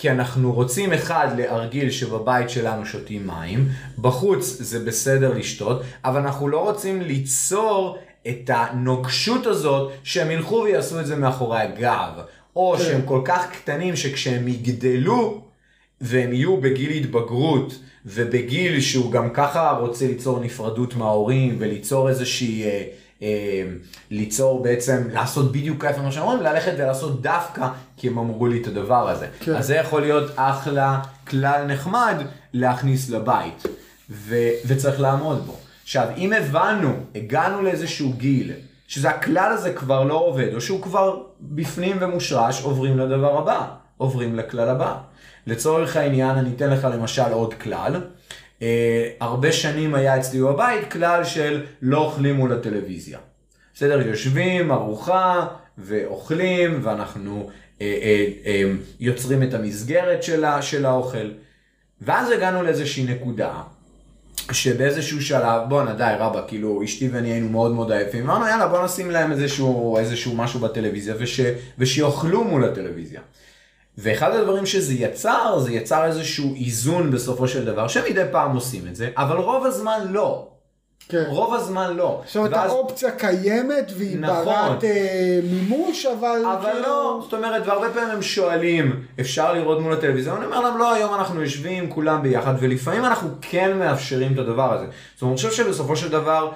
כי 0.00 0.11
אנחנו 0.11 0.52
רוצים 0.52 0.93
אחד 0.93 1.28
להרגיל 1.38 1.90
שבבית 1.90 2.50
שלנו 2.50 2.87
שותים 2.87 3.26
מים, 3.26 3.69
בחוץ 3.99 4.57
זה 4.61 4.85
בסדר 4.85 5.33
לשתות, 5.35 5.83
אבל 6.05 6.21
אנחנו 6.21 6.49
לא 6.49 6.59
רוצים 6.59 7.02
ליצור 7.02 7.99
את 8.28 8.50
הנוקשות 8.55 9.47
הזאת 9.47 9.93
שהם 10.02 10.31
ילכו 10.31 10.55
ויעשו 10.64 11.00
את 11.00 11.07
זה 11.07 11.17
מאחורי 11.17 11.61
הגב, 11.61 12.11
או 12.57 12.75
כן. 12.78 12.85
שהם 12.85 13.00
כל 13.05 13.21
כך 13.25 13.52
קטנים 13.52 13.97
שכשהם 13.97 14.49
יגדלו 14.49 15.40
והם 16.00 16.33
יהיו 16.33 16.57
בגיל 16.57 16.90
התבגרות 16.90 17.78
ובגיל 18.07 18.81
שהוא 18.81 19.12
גם 19.12 19.31
ככה 19.31 19.71
רוצה 19.81 20.07
ליצור 20.07 20.40
נפרדות 20.40 20.97
מההורים 20.97 21.57
וליצור 21.59 22.09
איזושהי, 22.09 22.64
אה, 22.64 22.85
ליצור 24.11 24.63
בעצם, 24.63 25.09
לעשות 25.13 25.53
בדיוק 25.53 25.85
ההפך 25.85 25.99
ממה 25.99 26.13
שאומרים, 26.13 26.41
ללכת 26.43 26.73
ולעשות 26.79 27.23
דווקא 27.23 27.69
כי 27.97 28.09
הם 28.09 28.19
אמרו 28.19 28.47
לי 28.47 28.63
את 28.63 28.67
הדבר 28.67 29.09
הזה. 29.09 29.27
כן. 29.41 29.55
אז 29.55 29.67
זה 29.67 29.77
יכול 29.77 30.01
להיות 30.01 30.31
אחלה 30.37 31.01
כלל 31.27 31.65
נחמד 31.67 32.17
להכניס 32.53 33.11
לבית 33.11 33.63
ו- 34.11 34.51
וצריך 34.67 35.01
לעמוד 35.01 35.47
בו. 35.47 35.57
עכשיו, 35.83 36.09
אם 36.17 36.33
הבנו, 36.33 36.95
הגענו 37.15 37.63
לאיזשהו 37.63 38.13
גיל, 38.13 38.53
שזה 38.89 39.11
הכלל 39.11 39.53
הזה 39.53 39.73
כבר 39.73 40.05
לא 40.05 40.15
עובד, 40.15 40.55
או 40.55 40.61
שהוא 40.61 40.83
כבר 40.83 41.23
בפנים 41.41 41.97
ומושרש, 42.01 42.63
עוברים 42.63 42.99
לדבר 42.99 43.39
הבא, 43.39 43.67
עוברים 43.97 44.37
לכלל 44.37 44.69
הבא. 44.69 44.97
לצורך 45.47 45.97
העניין, 45.97 46.31
אני 46.31 46.51
אתן 46.57 46.71
לך 46.71 46.89
למשל 46.93 47.33
עוד 47.33 47.55
כלל. 47.55 48.01
אה, 48.62 49.09
הרבה 49.21 49.53
שנים 49.53 49.95
היה 49.95 50.17
אצלי 50.17 50.41
בבית 50.41 50.93
כלל 50.93 51.25
של 51.25 51.65
לא 51.83 51.99
אוכלים 51.99 52.35
מול 52.35 52.53
הטלוויזיה. 52.53 53.19
בסדר, 53.75 54.07
יושבים, 54.07 54.73
ארוחה, 54.73 55.47
ואוכלים, 55.79 56.81
ואנחנו 56.83 57.50
אה, 57.81 57.87
אה, 58.03 58.27
אה, 58.47 58.71
יוצרים 59.00 59.43
את 59.43 59.55
המסגרת 59.55 60.23
של, 60.23 60.45
ה- 60.45 60.62
של 60.62 60.87
האוכל. 60.87 61.31
ואז 62.00 62.31
הגענו 62.31 62.62
לאיזושהי 62.62 63.05
נקודה, 63.05 63.53
שבאיזשהו 64.53 65.23
שלב, 65.23 65.62
בואנה 65.69 65.95
די 65.95 66.12
רבא, 66.19 66.43
כאילו 66.49 66.85
אשתי 66.85 67.09
ואני 67.09 67.33
היינו 67.33 67.49
מאוד 67.49 67.73
מאוד 67.73 67.93
עייפים, 67.93 68.25
אמרנו 68.31 68.47
יאללה 68.47 68.69
בוא 68.69 68.85
נשים 68.85 69.11
להם 69.11 69.33
איזשהו, 69.33 69.99
איזשהו 69.99 70.37
משהו 70.37 70.61
בטלוויזיה 70.61 71.15
וש, 71.19 71.41
ושיאכלו 71.79 72.45
מול 72.45 72.65
הטלוויזיה. 72.65 73.21
ואחד 74.00 74.35
הדברים 74.35 74.67
שזה 74.67 74.95
יצר, 74.95 75.59
זה 75.59 75.73
יצר 75.73 76.05
איזשהו 76.07 76.55
איזון 76.64 77.11
בסופו 77.11 77.49
של 77.49 77.64
דבר, 77.64 77.88
שמדי 77.88 78.23
פעם 78.33 78.55
עושים 78.55 78.83
את 78.90 78.97
זה, 78.97 79.09
אבל 79.17 79.37
רוב 79.37 79.67
הזמן 79.67 80.00
לא. 80.11 80.49
כן. 81.09 81.25
רוב 81.28 81.55
הזמן 81.55 81.97
לא. 81.97 82.23
זאת 82.26 82.37
אומרת, 82.37 82.52
ואז- 82.52 82.71
האופציה 82.71 83.11
קיימת 83.11 83.93
והיא 83.97 84.19
נכון. 84.21 84.45
ברת 84.45 84.85
אה, 84.85 85.40
מימוש, 85.50 86.07
אבל... 86.07 86.43
אבל 86.45 86.71
כאילו- 86.73 86.83
לא, 86.87 87.21
זאת 87.23 87.35
אומרת, 87.35 87.62
והרבה 87.67 87.90
פעמים 87.95 88.11
הם 88.11 88.23
שואלים, 88.23 89.05
אפשר 89.21 89.52
לראות 89.52 89.81
מול 89.81 89.93
הטלוויזיה? 89.93 90.37
אני 90.37 90.45
אומר 90.45 90.61
להם, 90.61 90.78
לא, 90.78 90.95
היום 90.95 91.14
אנחנו 91.14 91.43
יושבים 91.43 91.90
כולם 91.90 92.23
ביחד, 92.23 92.55
ולפעמים 92.61 93.05
אנחנו 93.05 93.28
כן 93.43 93.78
מאפשרים 93.78 94.33
את 94.33 94.38
הדבר 94.38 94.73
הזה. 94.75 94.85
זאת 95.14 95.23
אומרת, 95.23 95.38
אני 95.45 95.50
חושב 95.50 95.64
שבסופו 95.64 95.97
של 95.97 96.09
דבר, 96.09 96.50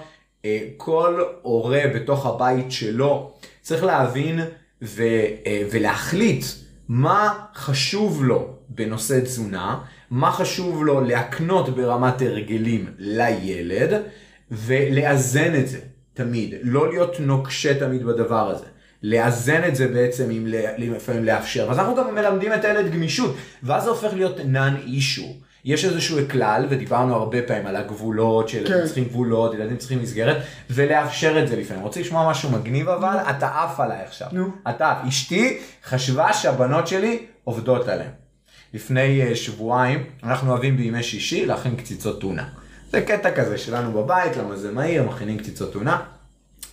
אה, 0.45 0.59
כל 0.77 1.23
הורה 1.43 1.81
בתוך 1.95 2.27
הבית 2.27 2.73
שלו 2.73 3.31
צריך 3.63 3.85
להבין 3.85 4.41
ו, 4.83 5.03
אה, 5.47 5.63
ולהחליט 5.71 6.45
מה 6.95 7.39
חשוב 7.55 8.25
לו 8.25 8.49
בנושא 8.69 9.21
תזונה, 9.21 9.79
מה 10.11 10.33
חשוב 10.33 10.85
לו 10.85 11.01
להקנות 11.01 11.77
ברמת 11.77 12.23
הרגלים 12.23 12.87
לילד, 12.99 14.03
ולאזן 14.51 15.55
את 15.55 15.69
זה 15.69 15.79
תמיד, 16.15 16.55
לא 16.63 16.89
להיות 16.89 17.21
נוקשה 17.21 17.79
תמיד 17.79 18.05
בדבר 18.05 18.51
הזה. 18.51 18.65
לאזן 19.03 19.65
את 19.69 19.77
זה 19.77 19.89
בעצם 19.89 20.31
עם 20.31 20.47
לפעמים 20.79 21.25
לאפשר. 21.25 21.67
ואז 21.69 21.79
אנחנו 21.79 21.95
גם 21.97 22.15
מלמדים 22.15 22.55
את 22.55 22.65
הילד 22.65 22.93
גמישות, 22.93 23.37
ואז 23.63 23.83
זה 23.83 23.91
הופך 23.91 24.15
להיות 24.15 24.37
non 24.39 24.89
issue. 24.89 25.45
יש 25.65 25.85
איזשהו 25.85 26.19
כלל, 26.31 26.67
ודיברנו 26.69 27.15
הרבה 27.15 27.43
פעמים 27.43 27.67
על 27.67 27.77
הגבולות, 27.77 28.49
שילדים 28.49 28.73
כן. 28.73 28.85
צריכים 28.85 29.05
גבולות, 29.05 29.55
ילדים 29.55 29.77
צריכים 29.77 30.03
מסגרת, 30.03 30.37
ולאפשר 30.71 31.43
את 31.43 31.49
זה 31.49 31.57
לפעמים. 31.57 31.83
רוצה 31.83 32.01
לשמוע 32.01 32.31
משהו 32.31 32.51
מגניב 32.51 32.89
אבל? 32.89 33.17
אתה 33.31 33.63
עף 33.63 33.81
עליי 33.81 34.01
עכשיו. 34.07 34.29
נו. 34.33 34.51
אתה 34.71 34.91
עף. 34.91 35.09
אשתי 35.09 35.59
חשבה 35.85 36.33
שהבנות 36.33 36.89
שלי 36.89 37.27
עובדות 37.45 37.89
עליהן. 37.89 38.11
לפני 38.75 39.23
אה, 39.23 39.37
שבועיים, 39.37 40.05
אנחנו 40.23 40.51
אוהבים 40.51 40.77
בימי 40.77 41.03
שישי 41.03 41.47
להכין 41.47 41.77
קציצות 41.77 42.21
טונה. 42.21 42.45
זה 42.91 43.01
קטע 43.01 43.31
כזה 43.31 43.59
שלנו 43.59 43.93
בבית, 43.93 44.37
למה 44.37 44.57
זה 44.57 44.73
מהיר, 44.73 45.03
מכינים 45.03 45.39
קציצות 45.39 45.73
טונה. 45.73 46.01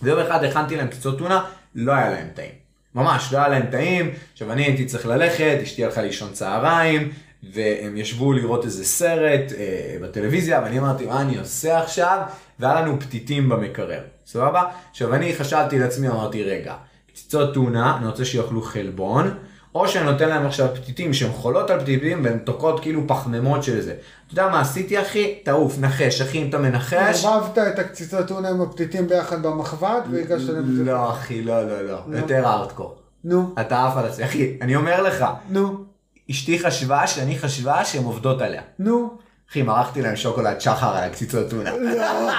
ויום 0.02 0.18
אחד 0.20 0.44
הכנתי 0.44 0.76
להם 0.76 0.88
קציצות 0.88 1.18
טונה, 1.18 1.44
לא 1.74 1.92
היה 1.92 2.10
להם 2.10 2.28
טעים. 2.34 2.52
ממש, 2.94 3.32
לא 3.32 3.38
היה 3.38 3.48
להם 3.48 3.66
טעים. 3.70 4.10
עכשיו 4.32 4.52
אני 4.52 4.62
הייתי 4.62 4.86
צריך 4.86 5.06
ללכת, 5.06 5.58
אשתי 5.62 5.84
הלכה 5.84 6.02
לישון 6.02 6.32
צהריים, 6.32 7.12
והם 7.54 7.96
ישבו 7.96 8.32
לראות 8.32 8.64
איזה 8.64 8.84
סרט 8.84 9.52
אה, 9.58 9.96
בטלוויזיה, 10.02 10.60
ואני 10.64 10.78
אמרתי, 10.78 11.06
מה 11.06 11.20
אני 11.20 11.38
עושה 11.38 11.78
עכשיו? 11.78 12.20
והיה 12.58 12.80
לנו 12.80 13.00
פתיתים 13.00 13.48
במקרר, 13.48 14.00
סבבה? 14.26 14.62
עכשיו 14.90 15.14
אני 15.14 15.34
חשבתי 15.34 15.78
לעצמי, 15.78 16.08
אמרתי, 16.08 16.42
רגע, 16.42 16.74
קציצות 17.12 17.54
טונה, 17.54 17.96
אני 17.96 18.06
רוצה 18.06 18.24
שיאכלו 18.24 18.62
חלבון, 18.62 19.34
או 19.74 19.88
שאני 19.88 20.04
נותן 20.04 20.28
להם 20.28 20.46
עכשיו 20.46 20.68
פתיתים 20.74 21.14
שהן 21.14 21.32
חולות 21.32 21.70
על 21.70 21.80
פתיתים 21.80 22.24
והן 22.24 22.38
תוקעות 22.38 22.80
כאילו 22.80 23.02
פחמימות 23.06 23.62
של 23.62 23.80
זה. 23.80 23.92
אתה 23.92 24.32
יודע 24.32 24.48
מה 24.48 24.60
עשיתי 24.60 25.00
אחי? 25.00 25.38
תעוף, 25.44 25.78
נחש, 25.78 26.20
אחי 26.20 26.42
אם 26.42 26.48
אתה 26.48 26.58
מנחש. 26.58 27.24
ערבבת 27.24 27.58
את 27.58 27.78
הקציצות 27.78 28.28
טונה 28.28 28.48
עם 28.48 28.60
הפתיתים 28.60 29.08
ביחד 29.08 29.42
במחבת 29.42 30.02
והגשת 30.10 30.48
להם 30.48 30.64
את 30.64 30.76
זה. 30.76 30.84
לא 30.84 31.12
אחי, 31.12 31.42
לא, 31.42 31.68
לא, 31.68 31.82
לא, 31.82 32.16
יותר 32.16 32.46
ארטקור. 32.46 32.96
נו, 33.24 33.54
אתה 33.60 33.86
עף 33.86 33.96
על 33.96 34.06
עצמי, 34.06 34.24
אחי, 34.24 34.56
אני 34.60 34.76
אומר 34.76 35.02
לך, 35.02 35.24
נו, 35.48 35.84
אשתי 36.30 36.58
חשבה 36.58 37.06
שאני 37.06 37.38
חשבה 37.38 37.84
שהן 37.84 38.04
עובדות 38.04 38.42
עליה. 38.42 38.62
נו. 38.78 39.18
אחי, 39.50 39.62
מרחתי 39.62 40.02
להם 40.02 40.16
שוקולד 40.16 40.60
שחר 40.60 40.96
על 40.96 41.04
הקציצות 41.04 41.50
טונה. 41.50 41.70
לא. 41.76 42.30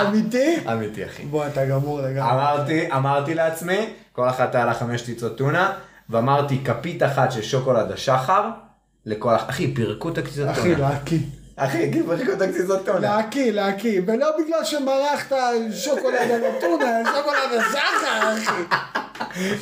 אמיתי? 0.00 0.56
אמיתי 0.72 1.04
אחי. 1.04 1.24
בוא, 1.24 1.46
אתה 1.46 1.66
גמור 1.66 2.00
לגמרי. 2.00 2.32
אמרתי, 2.32 2.92
אמרתי 2.92 3.34
לעצמי, 3.34 3.88
כל 4.12 4.28
אחת 4.28 4.54
היה 4.54 4.64
לה 4.64 4.74
חמש 4.74 5.02
קציצות 5.02 5.38
טונה, 5.38 5.72
ואמרתי 6.10 6.64
כפית 6.64 7.02
אחת 7.02 7.32
של 7.32 7.42
שוקולד 7.42 7.92
השחר, 7.92 8.50
לכל 9.06 9.34
אח... 9.34 9.44
אחי, 9.50 9.74
פירקו 9.74 10.08
את 10.08 10.18
הקציצות 10.18 10.48
אחי, 10.50 10.74
טונה. 10.74 10.90
להקיא. 10.90 11.18
אחי, 11.56 11.92
פירקו 11.92 12.32
את 12.32 12.42
הקציצות 12.42 12.86
טונה. 12.86 13.00
להקיא, 13.00 13.52
להקיא. 13.52 14.00
ולא 14.06 14.26
בגלל 14.38 14.64
שמרחת 14.64 15.32
שוקולד 15.72 16.30
על 16.30 16.44
הטונה, 16.44 17.02
שוקולד 17.04 17.60
השחר, 17.60 18.34
אחי. 18.38 18.93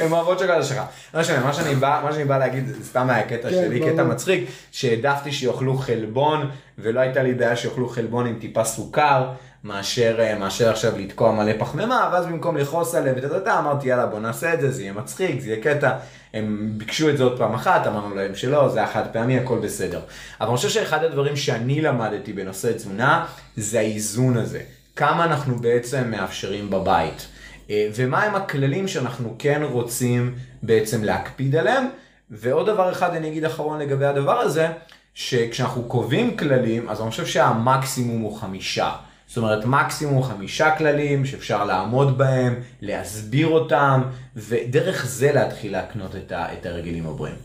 הם 0.00 0.12
אוהבות 0.12 0.38
שוקולד 0.38 0.60
השחר. 0.60 0.82
לא 1.14 1.20
משנה, 1.20 1.44
מה 1.44 1.52
שאני 1.52 1.74
בא, 1.74 2.00
מה 2.04 2.12
שאני 2.12 2.24
בא 2.24 2.38
להגיד, 2.38 2.68
זה 2.68 2.84
סתם 2.84 3.10
היה 3.10 3.22
קטע 3.22 3.50
כן, 3.50 3.50
שלי. 3.50 3.80
קטע 3.92 4.04
מצחיק, 4.04 4.50
שהעדפתי 4.72 5.32
שיאכלו 5.32 5.76
חלבון, 5.76 6.50
ולא 6.78 7.00
הייתה 7.00 7.22
לי 7.22 7.34
בעיה 7.34 7.56
שיאכלו 7.56 7.88
חלבון 7.88 8.26
עם 8.26 8.38
טיפה 8.40 8.64
סוכר, 8.64 9.28
מאשר, 9.64 10.16
אה, 10.20 10.38
מאשר 10.38 10.70
עכשיו 10.70 10.98
לתקוע 10.98 11.32
מלא 11.32 11.52
פחמימה, 11.58 12.10
ואז 12.12 12.26
במקום 12.26 12.56
לכעוס 12.56 12.94
עליהם 12.94 13.16
וטטטה, 13.18 13.58
אמרתי 13.58 13.88
יאללה 13.88 14.06
בוא 14.06 14.18
נעשה 14.18 14.54
את 14.54 14.60
זה, 14.60 14.70
זה 14.70 14.82
יהיה 14.82 14.92
מצחיק, 14.92 15.40
זה 15.40 15.48
יהיה 15.48 15.62
קטע. 15.62 15.90
הם 16.34 16.68
ביקשו 16.76 17.08
את 17.08 17.16
זה 17.16 17.24
עוד 17.24 17.38
פעם 17.38 17.54
אחת, 17.54 17.86
אמרנו 17.86 18.14
להם 18.14 18.34
שלא, 18.34 18.68
זה 18.68 18.78
היה 18.78 18.88
חד 18.88 19.02
פעמי, 19.12 19.38
הכל 19.38 19.58
בסדר. 19.58 20.00
אבל 20.40 20.48
אני 20.48 20.56
חושב 20.56 20.68
שאחד 20.68 21.04
הדברים 21.04 21.36
שאני 21.36 21.80
למדתי 21.80 22.32
בנושא 22.32 22.72
תזונה, 22.72 23.26
זה 23.56 23.78
האיזון 23.78 24.36
הזה. 24.36 24.60
כמה 24.96 25.24
אנחנו 25.24 25.56
בעצם 25.56 26.10
מאפשרים 26.10 26.70
בבית. 26.70 27.26
אה, 27.72 27.88
ומהם 27.94 28.34
הכללים 28.34 28.88
שאנחנו 28.88 29.34
כן 29.38 29.62
רוצים 29.70 30.34
בעצם 30.62 31.04
להקפיד 31.04 31.56
עליהם. 31.56 31.84
ועוד 32.30 32.66
דבר 32.66 32.92
אחד 32.92 33.14
אני 33.14 33.28
אגיד 33.28 33.44
אחרון 33.44 33.78
לגבי 33.78 34.06
הדבר 34.06 34.38
הזה, 34.38 34.68
שכשאנחנו 35.14 35.82
קובעים 35.82 36.36
כללים, 36.36 36.88
אז 36.88 37.00
אני 37.00 37.10
חושב 37.10 37.26
שהמקסימום 37.26 38.20
הוא 38.20 38.36
חמישה. 38.36 38.92
זאת 39.26 39.36
אומרת, 39.36 39.64
מקסימום 39.64 40.22
חמישה 40.22 40.76
כללים 40.76 41.26
שאפשר 41.26 41.64
לעמוד 41.64 42.18
בהם, 42.18 42.54
להסביר 42.80 43.46
אותם, 43.46 44.02
ודרך 44.36 45.06
זה 45.06 45.32
להתחיל 45.32 45.72
להקנות 45.72 46.16
את, 46.16 46.32
את 46.32 46.66
הרגלים 46.66 47.06
הבריאים. 47.06 47.36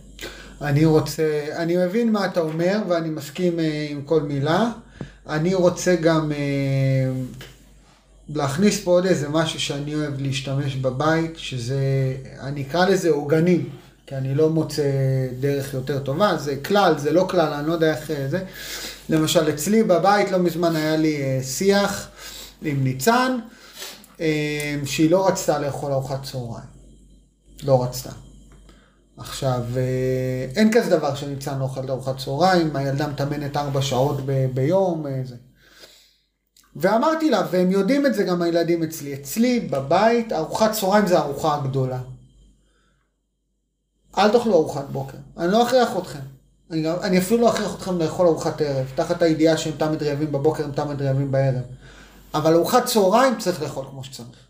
אני 0.62 0.86
רוצה, 0.86 1.46
אני 1.56 1.78
מבין 1.78 2.12
מה 2.12 2.26
אתה 2.26 2.40
אומר 2.40 2.78
ואני 2.88 3.10
מסכים 3.10 3.60
אה, 3.60 3.88
עם 3.90 4.02
כל 4.02 4.22
מילה. 4.22 4.70
אני 5.30 5.54
רוצה 5.54 5.96
גם 5.96 6.32
אה, 6.32 6.38
להכניס 8.30 8.84
פה 8.84 8.92
עוד 8.92 9.06
איזה 9.06 9.30
משהו 9.30 9.60
שאני 9.60 9.96
אוהב 9.96 10.22
להשתמש 10.22 10.76
בבית, 10.76 11.38
שזה, 11.38 11.80
אני 12.40 12.62
אקרא 12.62 12.86
לזה 12.86 13.10
עוגנים, 13.10 13.70
כי 14.08 14.16
אני 14.16 14.36
לא 14.36 14.50
מוצא 14.50 14.84
דרך 15.40 15.74
יותר 15.74 16.00
טובה, 16.00 16.38
זה 16.38 16.56
כלל, 16.56 16.98
זה 16.98 17.12
לא 17.12 17.28
כלל, 17.30 17.54
אני 17.54 17.68
לא 17.68 17.74
יודע 17.74 17.92
איך 17.94 18.12
אה, 18.12 18.28
זה. 18.30 18.44
למשל, 19.10 19.50
אצלי 19.50 19.84
בבית 19.84 20.32
לא 20.32 20.38
מזמן 20.38 20.76
היה 20.76 20.96
לי 20.96 21.22
אה, 21.22 21.40
שיח 21.44 22.10
עם 22.62 22.84
ניצן, 22.84 23.38
אה, 24.20 24.76
שהיא 24.86 25.12
לא 25.12 25.28
רצתה 25.28 25.60
לאכול 25.60 25.92
ארוחת 25.92 26.24
צהריים. 26.24 26.78
לא 27.64 27.84
רצתה. 27.84 28.10
עכשיו, 29.18 29.62
אין 30.56 30.72
כזה 30.72 30.90
דבר 30.90 31.16
שניצן 31.16 31.60
לא 31.60 31.64
אוכל 31.64 31.92
ארוחת 31.92 32.18
צהריים, 32.18 32.76
הילדה 32.76 33.08
מתאמנת 33.08 33.58
ארבע 33.58 33.82
שעות 33.82 34.18
ב- 34.26 34.46
ביום, 34.54 35.06
זה. 35.24 35.36
ואמרתי 36.78 37.30
לה, 37.30 37.42
והם 37.52 37.72
יודעים 37.72 38.06
את 38.06 38.14
זה 38.14 38.24
גם 38.24 38.42
הילדים 38.42 38.84
אצלי, 38.84 39.14
אצלי 39.14 39.60
בבית, 39.60 40.34
ארוחת 40.34 40.72
צהריים 40.72 41.08
זה 41.08 41.20
הארוחה 41.20 41.56
הגדולה. 41.56 42.00
אל 44.18 44.30
תאכלו 44.30 44.54
ארוחת 44.54 44.86
בוקר, 44.92 45.18
אני 45.38 45.52
לא 45.52 45.64
אכריח 45.64 45.98
אתכם. 45.98 46.20
אני, 46.72 46.82
גם, 46.82 46.96
אני 47.02 47.18
אפילו 47.18 47.42
לא 47.42 47.50
אכריח 47.50 47.76
אתכם 47.76 48.00
לאכול 48.00 48.28
ארוחת 48.28 48.62
ערב, 48.62 48.86
תחת 48.96 49.22
הידיעה 49.22 49.58
שהם 49.58 49.74
תמיד 49.78 50.04
רעבים 50.04 50.32
בבוקר, 50.32 50.64
הם 50.64 50.72
תמיד 50.72 51.02
רעבים 51.02 51.32
בערב. 51.32 51.64
אבל 52.34 52.54
ארוחת 52.54 52.86
צהריים 52.86 53.38
צריך 53.38 53.62
לאכול 53.62 53.86
כמו 53.92 54.04
שצריך. 54.04 54.48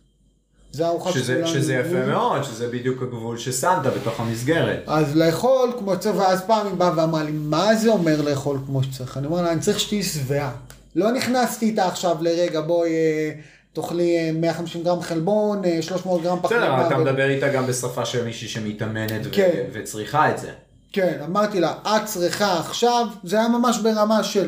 זה 0.71 0.87
ארוחת 0.87 1.13
שזה, 1.13 1.47
שזה 1.47 1.73
יפה. 1.73 2.05
מאוד, 2.05 2.43
שזה 2.43 2.67
בדיוק 2.67 3.01
הגבול 3.01 3.37
ששמת 3.37 3.83
בתוך 3.95 4.19
המסגרת. 4.19 4.83
אז 4.87 5.15
לאכול 5.15 5.73
כמו 5.79 5.95
שצריך, 5.95 6.15
ואז 6.15 6.41
פעם 6.47 6.67
היא 6.67 6.75
באה 6.75 6.91
ואמרה 6.97 7.23
לי, 7.23 7.31
מה 7.31 7.75
זה 7.75 7.89
אומר 7.89 8.21
לאכול 8.21 8.59
כמו 8.65 8.83
שצריך? 8.83 9.17
אני 9.17 9.27
אומר 9.27 9.41
לה, 9.41 9.51
אני 9.51 9.61
צריך 9.61 9.79
שתהיי 9.79 10.03
שבעה. 10.03 10.51
לא 10.97 11.11
נכנסתי 11.11 11.65
איתה 11.65 11.87
עכשיו 11.87 12.17
לרגע, 12.21 12.61
בואי 12.61 12.89
אה, 12.89 13.31
תאכלי 13.73 14.17
אה, 14.17 14.31
150 14.33 14.83
גרם 14.83 15.01
חלבון, 15.01 15.65
אה, 15.65 15.81
300 15.81 16.21
גרם 16.21 16.41
בסדר, 16.41 16.73
אבל. 16.73 16.87
אתה 16.87 16.97
מדבר 16.97 17.29
איתה 17.29 17.49
גם 17.49 17.67
בשפה 17.67 18.05
של 18.05 18.25
מישהי 18.25 18.47
שמתאמנת 18.47 19.25
ו- 19.25 19.29
כן. 19.31 19.63
וצריכה 19.73 20.31
את 20.31 20.37
זה. 20.37 20.51
כן, 20.93 21.19
אמרתי 21.25 21.59
לה, 21.59 21.73
את 21.83 22.05
צריכה 22.05 22.59
עכשיו, 22.59 23.07
זה 23.23 23.35
היה 23.39 23.47
ממש 23.47 23.77
ברמה 23.77 24.23
של, 24.23 24.47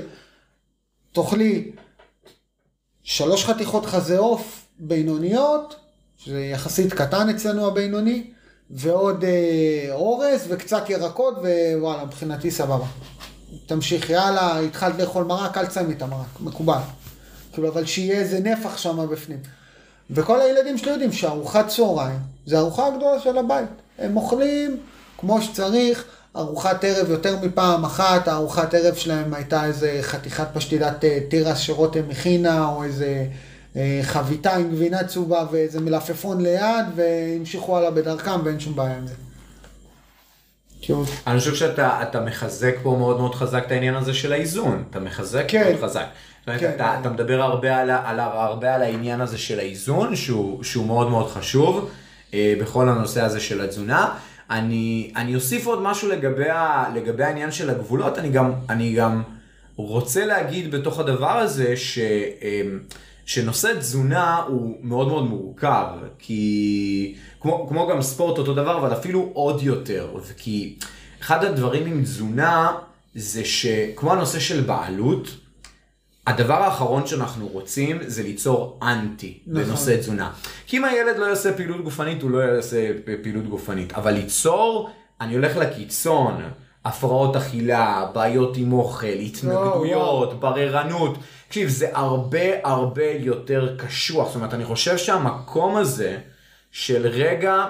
תאכלי 1.13 1.71
שלוש 3.03 3.45
חתיכות 3.45 3.85
חזה 3.85 4.17
עוף 4.17 4.65
בינוניות, 4.79 5.75
שזה 6.17 6.41
יחסית 6.41 6.93
קטן 6.93 7.29
אצלנו 7.29 7.67
הבינוני, 7.67 8.31
ועוד 8.69 9.23
אה, 9.23 9.87
אורז 9.91 10.45
וקצת 10.49 10.89
ירקות, 10.89 11.35
ווואלה, 11.37 12.05
מבחינתי 12.05 12.51
סבבה. 12.51 12.85
תמשיכי 13.65 14.15
הלאה, 14.15 14.59
התחלת 14.59 14.99
לאכול 14.99 15.23
מרק, 15.23 15.57
אל 15.57 15.65
תסיימי 15.65 15.93
את 15.93 16.01
המרק, 16.01 16.39
מקובל. 16.39 16.79
כאילו, 17.53 17.69
אבל 17.69 17.85
שיהיה 17.85 18.19
איזה 18.19 18.39
נפח 18.39 18.77
שם 18.77 19.07
בפנים. 19.11 19.39
וכל 20.11 20.41
הילדים 20.41 20.77
שלי 20.77 20.91
יודעים 20.91 21.11
שארוחת 21.11 21.67
צהריים 21.67 22.19
זה 22.45 22.57
הארוחה 22.57 22.87
הגדולה 22.87 23.19
של 23.19 23.37
הבית. 23.37 23.69
הם 23.99 24.17
אוכלים 24.17 24.77
כמו 25.17 25.41
שצריך, 25.41 26.03
ארוחת 26.35 26.83
ערב 26.83 27.09
יותר 27.09 27.37
מפעם 27.41 27.85
אחת, 27.85 28.27
הארוחת 28.27 28.73
ערב 28.73 28.95
שלהם 28.95 29.33
הייתה 29.33 29.65
איזה 29.65 29.99
חתיכת 30.01 30.47
פשטידת 30.53 31.05
אה, 31.05 31.19
תירס 31.29 31.57
שרותם 31.57 32.03
הכינה, 32.11 32.69
או 32.69 32.83
איזה 32.83 33.25
אה, 33.75 33.99
חביתה 34.03 34.55
עם 34.55 34.71
גבינה 34.71 35.03
צהובה 35.03 35.45
ואיזה 35.51 35.79
מלפפון 35.79 36.41
ליד, 36.41 36.85
והמשיכו 36.95 37.77
הלאה 37.77 37.91
בדרכם 37.91 38.45
ואין 38.45 38.59
שום 38.59 38.75
בעיה 38.75 38.97
עם 38.97 39.07
זה. 39.07 39.13
כאילו, 40.81 41.03
אני 41.27 41.39
חושב 41.39 41.55
שאתה 41.55 42.01
אתה 42.01 42.21
מחזק 42.21 42.75
פה 42.83 42.95
מאוד 42.99 43.17
מאוד 43.17 43.35
חזק 43.35 43.63
את 43.67 43.71
העניין 43.71 43.95
הזה 43.95 44.13
של 44.13 44.33
האיזון, 44.33 44.83
אתה 44.89 44.99
מחזק 44.99 45.45
כן. 45.47 45.63
מאוד 45.63 45.83
חזק. 45.83 46.05
כן. 46.45 46.71
אתה, 46.75 46.99
אתה 47.01 47.09
מדבר 47.09 47.41
הרבה 47.41 47.77
על, 47.77 47.89
על, 47.89 48.19
הרבה 48.19 48.75
על 48.75 48.81
העניין 48.81 49.21
הזה 49.21 49.37
של 49.37 49.59
האיזון, 49.59 50.15
שהוא, 50.15 50.63
שהוא 50.63 50.85
מאוד 50.85 51.09
מאוד 51.09 51.31
חשוב 51.31 51.89
אה, 52.33 52.53
בכל 52.61 52.89
הנושא 52.89 53.21
הזה 53.21 53.39
של 53.39 53.61
התזונה. 53.61 54.13
אני, 54.49 55.11
אני 55.15 55.35
אוסיף 55.35 55.65
עוד 55.65 55.81
משהו 55.81 56.09
לגבי, 56.09 56.49
ה, 56.49 56.85
לגבי 56.95 57.23
העניין 57.23 57.51
של 57.51 57.69
הגבולות, 57.69 58.17
אני 58.17 58.29
גם, 58.29 58.51
אני 58.69 58.93
גם 58.93 59.21
רוצה 59.75 60.25
להגיד 60.25 60.71
בתוך 60.71 60.99
הדבר 60.99 61.37
הזה 61.37 61.77
ש, 61.77 61.99
אה, 62.41 62.61
שנושא 63.29 63.73
תזונה 63.79 64.35
הוא 64.47 64.77
מאוד 64.81 65.07
מאוד 65.07 65.23
מורכב, 65.23 65.85
כי 66.19 67.15
כמו, 67.41 67.67
כמו 67.69 67.87
גם 67.87 68.01
ספורט 68.01 68.37
אותו 68.37 68.53
דבר, 68.53 68.77
אבל 68.77 68.93
אפילו 68.93 69.29
עוד 69.33 69.63
יותר, 69.63 70.09
כי 70.37 70.75
אחד 71.21 71.43
הדברים 71.43 71.85
עם 71.85 72.03
תזונה 72.03 72.77
זה 73.15 73.45
שכמו 73.45 74.13
הנושא 74.13 74.39
של 74.39 74.61
בעלות, 74.61 75.27
הדבר 76.27 76.53
האחרון 76.53 77.07
שאנחנו 77.07 77.47
רוצים 77.47 77.99
זה 78.05 78.23
ליצור 78.23 78.79
אנטי 78.81 79.39
נכון. 79.47 79.63
בנושא 79.63 79.97
תזונה. 79.99 80.31
כי 80.67 80.77
אם 80.77 80.85
הילד 80.85 81.17
לא 81.17 81.25
יעשה 81.25 81.53
פעילות 81.53 81.83
גופנית, 81.83 82.21
הוא 82.21 82.31
לא 82.31 82.39
יעשה 82.39 82.91
פעילות 83.23 83.47
גופנית. 83.47 83.93
אבל 83.93 84.11
ליצור, 84.11 84.89
אני 85.21 85.35
הולך 85.35 85.57
לקיצון, 85.57 86.41
הפרעות 86.89 87.35
אכילה, 87.35 88.05
בעיות 88.13 88.57
עם 88.57 88.73
אוכל, 88.73 89.07
התנגדויות, 89.07 90.39
בררנות. 90.39 91.17
תקשיב, 91.47 91.69
זה 91.69 91.87
הרבה 91.93 92.39
הרבה 92.63 93.11
יותר 93.19 93.75
קשוח. 93.77 94.27
זאת 94.27 94.35
אומרת, 94.35 94.53
אני 94.53 94.65
חושב 94.65 94.97
שהמקום 94.97 95.75
הזה 95.75 96.17
של 96.71 97.07
רגע 97.07 97.65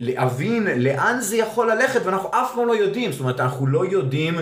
להבין 0.00 0.66
לאן 0.76 1.16
זה 1.20 1.36
יכול 1.36 1.72
ללכת, 1.72 2.00
ואנחנו 2.04 2.28
אף 2.28 2.52
פעם 2.54 2.66
לא 2.66 2.76
יודעים. 2.76 3.12
זאת 3.12 3.20
אומרת, 3.20 3.40
אנחנו 3.40 3.66
לא 3.66 3.86
יודעים 3.86 4.38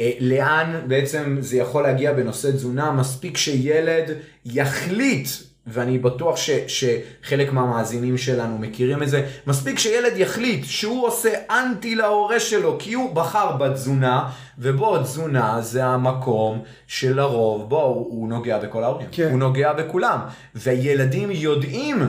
אה, 0.00 0.10
לאן 0.20 0.80
בעצם 0.86 1.36
זה 1.40 1.56
יכול 1.56 1.82
להגיע 1.82 2.12
בנושא 2.12 2.50
תזונה. 2.50 2.90
מספיק 2.90 3.36
שילד 3.36 4.10
יחליט, 4.44 5.28
ואני 5.68 5.98
בטוח 5.98 6.36
ש, 6.36 6.50
שחלק 6.50 7.52
מהמאזינים 7.52 8.18
שלנו 8.18 8.58
מכירים 8.58 9.02
את 9.02 9.08
זה, 9.08 9.26
מספיק 9.46 9.78
שילד 9.78 10.16
יחליט 10.16 10.64
שהוא 10.64 11.06
עושה 11.06 11.30
אנטי 11.50 11.94
להורה 11.94 12.40
שלו, 12.40 12.76
כי 12.78 12.92
הוא 12.92 13.14
בחר 13.14 13.56
בתזונה, 13.56 14.30
ובו 14.58 14.98
תזונה 14.98 15.60
זה 15.60 15.84
המקום 15.84 16.62
שלרוב, 16.86 17.68
בו 17.68 17.82
הוא, 17.82 18.06
הוא 18.10 18.28
נוגע 18.28 18.58
בכל 18.58 18.84
ההורים. 18.84 19.06
כן. 19.12 19.28
הוא 19.30 19.38
נוגע 19.38 19.72
בכולם. 19.72 20.20
והילדים 20.54 21.30
יודעים 21.30 22.02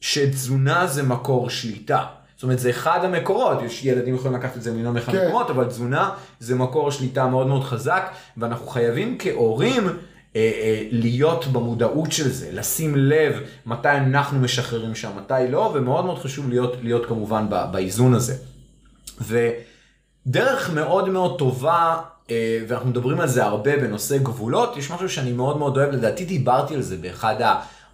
שתזונה 0.00 0.86
זה 0.86 1.02
מקור 1.02 1.50
שליטה. 1.50 2.04
זאת 2.36 2.42
אומרת, 2.42 2.58
זה 2.58 2.70
אחד 2.70 3.04
המקורות, 3.04 3.62
יש 3.62 3.84
ילדים 3.84 4.14
יכולים 4.14 4.36
לקחת 4.36 4.56
את 4.56 4.62
זה 4.62 4.72
מלא 4.72 4.92
מאחד 4.92 5.12
כן. 5.12 5.24
מקומות, 5.24 5.50
אבל 5.50 5.64
תזונה 5.64 6.10
זה 6.40 6.54
מקור 6.54 6.90
שליטה 6.90 7.26
מאוד 7.26 7.46
מאוד 7.46 7.64
חזק, 7.64 8.10
ואנחנו 8.36 8.66
חייבים 8.66 9.16
כהורים 9.18 9.88
אה, 9.88 9.92
להיות 10.90 11.46
במודעות 11.46 12.12
של 12.12 12.28
זה, 12.28 12.48
לשים 12.52 12.96
לב 12.96 13.40
מתי 13.66 13.88
אנחנו 13.88 14.38
משחררים 14.38 14.94
שם, 14.94 15.10
מתי 15.16 15.34
לא, 15.50 15.72
ומאוד 15.74 16.04
מאוד 16.04 16.18
חשוב 16.18 16.48
להיות, 16.48 16.76
להיות 16.82 17.06
כמובן 17.06 17.46
באיזון 17.72 18.14
הזה. 18.14 18.34
ודרך 19.20 20.70
מאוד 20.74 21.08
מאוד 21.08 21.38
טובה, 21.38 21.96
אה, 22.30 22.58
ואנחנו 22.68 22.90
מדברים 22.90 23.20
על 23.20 23.28
זה 23.28 23.44
הרבה 23.44 23.76
בנושא 23.76 24.18
גבולות, 24.18 24.76
יש 24.76 24.90
משהו 24.90 25.08
שאני 25.08 25.32
מאוד 25.32 25.58
מאוד 25.58 25.76
אוהב, 25.76 25.90
לדעתי 25.90 26.24
דיברתי 26.24 26.74
על 26.74 26.82
זה 26.82 26.96
באחד 26.96 27.36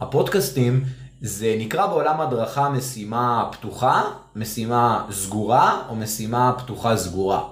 הפודקאסטים, 0.00 0.84
זה 1.20 1.54
נקרא 1.58 1.86
בעולם 1.86 2.20
הדרכה 2.20 2.68
משימה 2.68 3.48
פתוחה, 3.52 4.02
משימה 4.36 5.06
סגורה, 5.10 5.82
או 5.88 5.96
משימה 5.96 6.52
פתוחה 6.58 6.96
סגורה. 6.96 7.42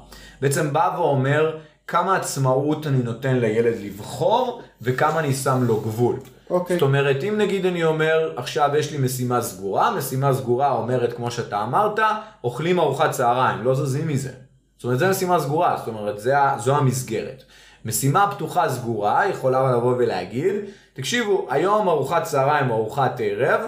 בעצם 0.41 0.73
בא 0.73 0.95
ואומר 0.97 1.57
כמה 1.91 2.17
עצמאות 2.17 2.87
אני 2.87 3.03
נותן 3.03 3.37
לילד 3.37 3.75
לבחור, 3.81 4.63
וכמה 4.83 5.21
אני 5.21 5.35
שם 5.35 5.63
לו 5.63 5.81
גבול. 5.81 6.17
אוקיי. 6.51 6.77
זאת 6.77 6.83
אומרת, 6.83 7.25
אם 7.25 7.35
נגיד 7.39 7.67
אני 7.67 7.85
אומר, 7.85 8.33
עכשיו 8.37 8.71
יש 8.79 8.93
לי 8.93 8.99
משימה 8.99 9.43
סגורה, 9.43 9.91
משימה 9.91 10.35
סגורה 10.35 10.73
אומרת, 10.73 11.13
כמו 11.13 11.31
שאתה 11.31 11.63
אמרת, 11.63 11.99
אוכלים 12.45 12.79
ארוחת 12.79 13.11
צהריים, 13.11 13.63
לא 13.65 13.75
זזים 13.75 14.09
מזה. 14.09 14.31
זאת 14.77 14.85
אומרת, 14.85 14.99
זו 14.99 15.09
משימה 15.09 15.41
סגורה, 15.41 15.77
זאת 15.79 15.89
אומרת, 15.89 16.21
זה, 16.21 16.35
זו 16.59 16.77
המסגרת. 16.77 17.43
משימה 17.85 18.31
פתוחה 18.31 18.69
סגורה 18.69 19.27
יכולה 19.29 19.77
לבוא 19.77 19.95
ולהגיד, 19.99 20.55
תקשיבו, 20.93 21.47
היום 21.51 21.89
ארוחת 21.89 22.23
צהריים 22.23 22.71
או 22.71 22.77
ארוחת 22.77 23.21
ערב, 23.25 23.61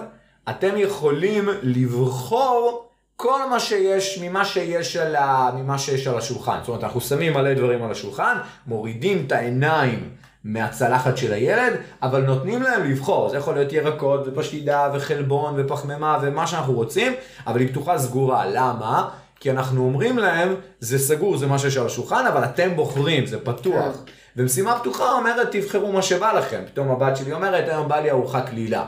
אתם 0.49 0.77
יכולים 0.77 1.49
לבחור 1.61 2.89
כל 3.15 3.49
מה 3.49 3.59
שיש 3.59 4.19
ממה 4.21 4.45
שיש 4.45 4.97
על, 4.97 5.15
ה... 5.15 5.49
ממה 5.55 5.77
שיש 5.77 6.07
על 6.07 6.17
השולחן. 6.17 6.57
זאת 6.59 6.67
אומרת, 6.67 6.83
אנחנו 6.83 7.01
שמים 7.01 7.33
מלא 7.33 7.53
דברים 7.53 7.83
על 7.83 7.91
השולחן, 7.91 8.37
מורידים 8.67 9.23
את 9.27 9.31
העיניים 9.31 10.09
מהצלחת 10.43 11.17
של 11.17 11.33
הילד, 11.33 11.73
אבל 12.01 12.21
נותנים 12.21 12.61
להם 12.61 12.91
לבחור. 12.91 13.29
זה 13.29 13.37
יכול 13.37 13.53
להיות 13.53 13.73
ירקות 13.73 14.21
ופשטידה 14.25 14.89
וחלבון 14.93 15.53
ופחמימה 15.57 16.17
ומה 16.21 16.47
שאנחנו 16.47 16.73
רוצים, 16.73 17.13
אבל 17.47 17.59
היא 17.59 17.67
פתוחה 17.67 17.97
סגורה. 17.97 18.45
למה? 18.45 19.09
כי 19.39 19.51
אנחנו 19.51 19.85
אומרים 19.85 20.17
להם, 20.17 20.55
זה 20.79 20.99
סגור, 20.99 21.37
זה 21.37 21.47
מה 21.47 21.59
שיש 21.59 21.77
על 21.77 21.85
השולחן, 21.85 22.25
אבל 22.27 22.43
אתם 22.43 22.75
בוחרים, 22.75 23.25
זה 23.25 23.39
פתוח. 23.39 24.03
ומשימה 24.37 24.79
פתוחה 24.79 25.11
אומרת, 25.11 25.47
תבחרו 25.51 25.91
מה 25.91 26.01
שבא 26.01 26.33
לכם. 26.33 26.61
פתאום 26.71 26.91
הבת 26.91 27.17
שלי 27.17 27.33
אומרת, 27.33 27.69
היום 27.69 27.87
בא 27.87 27.99
לי 27.99 28.11
ארוחה 28.11 28.41
קלילה. 28.41 28.85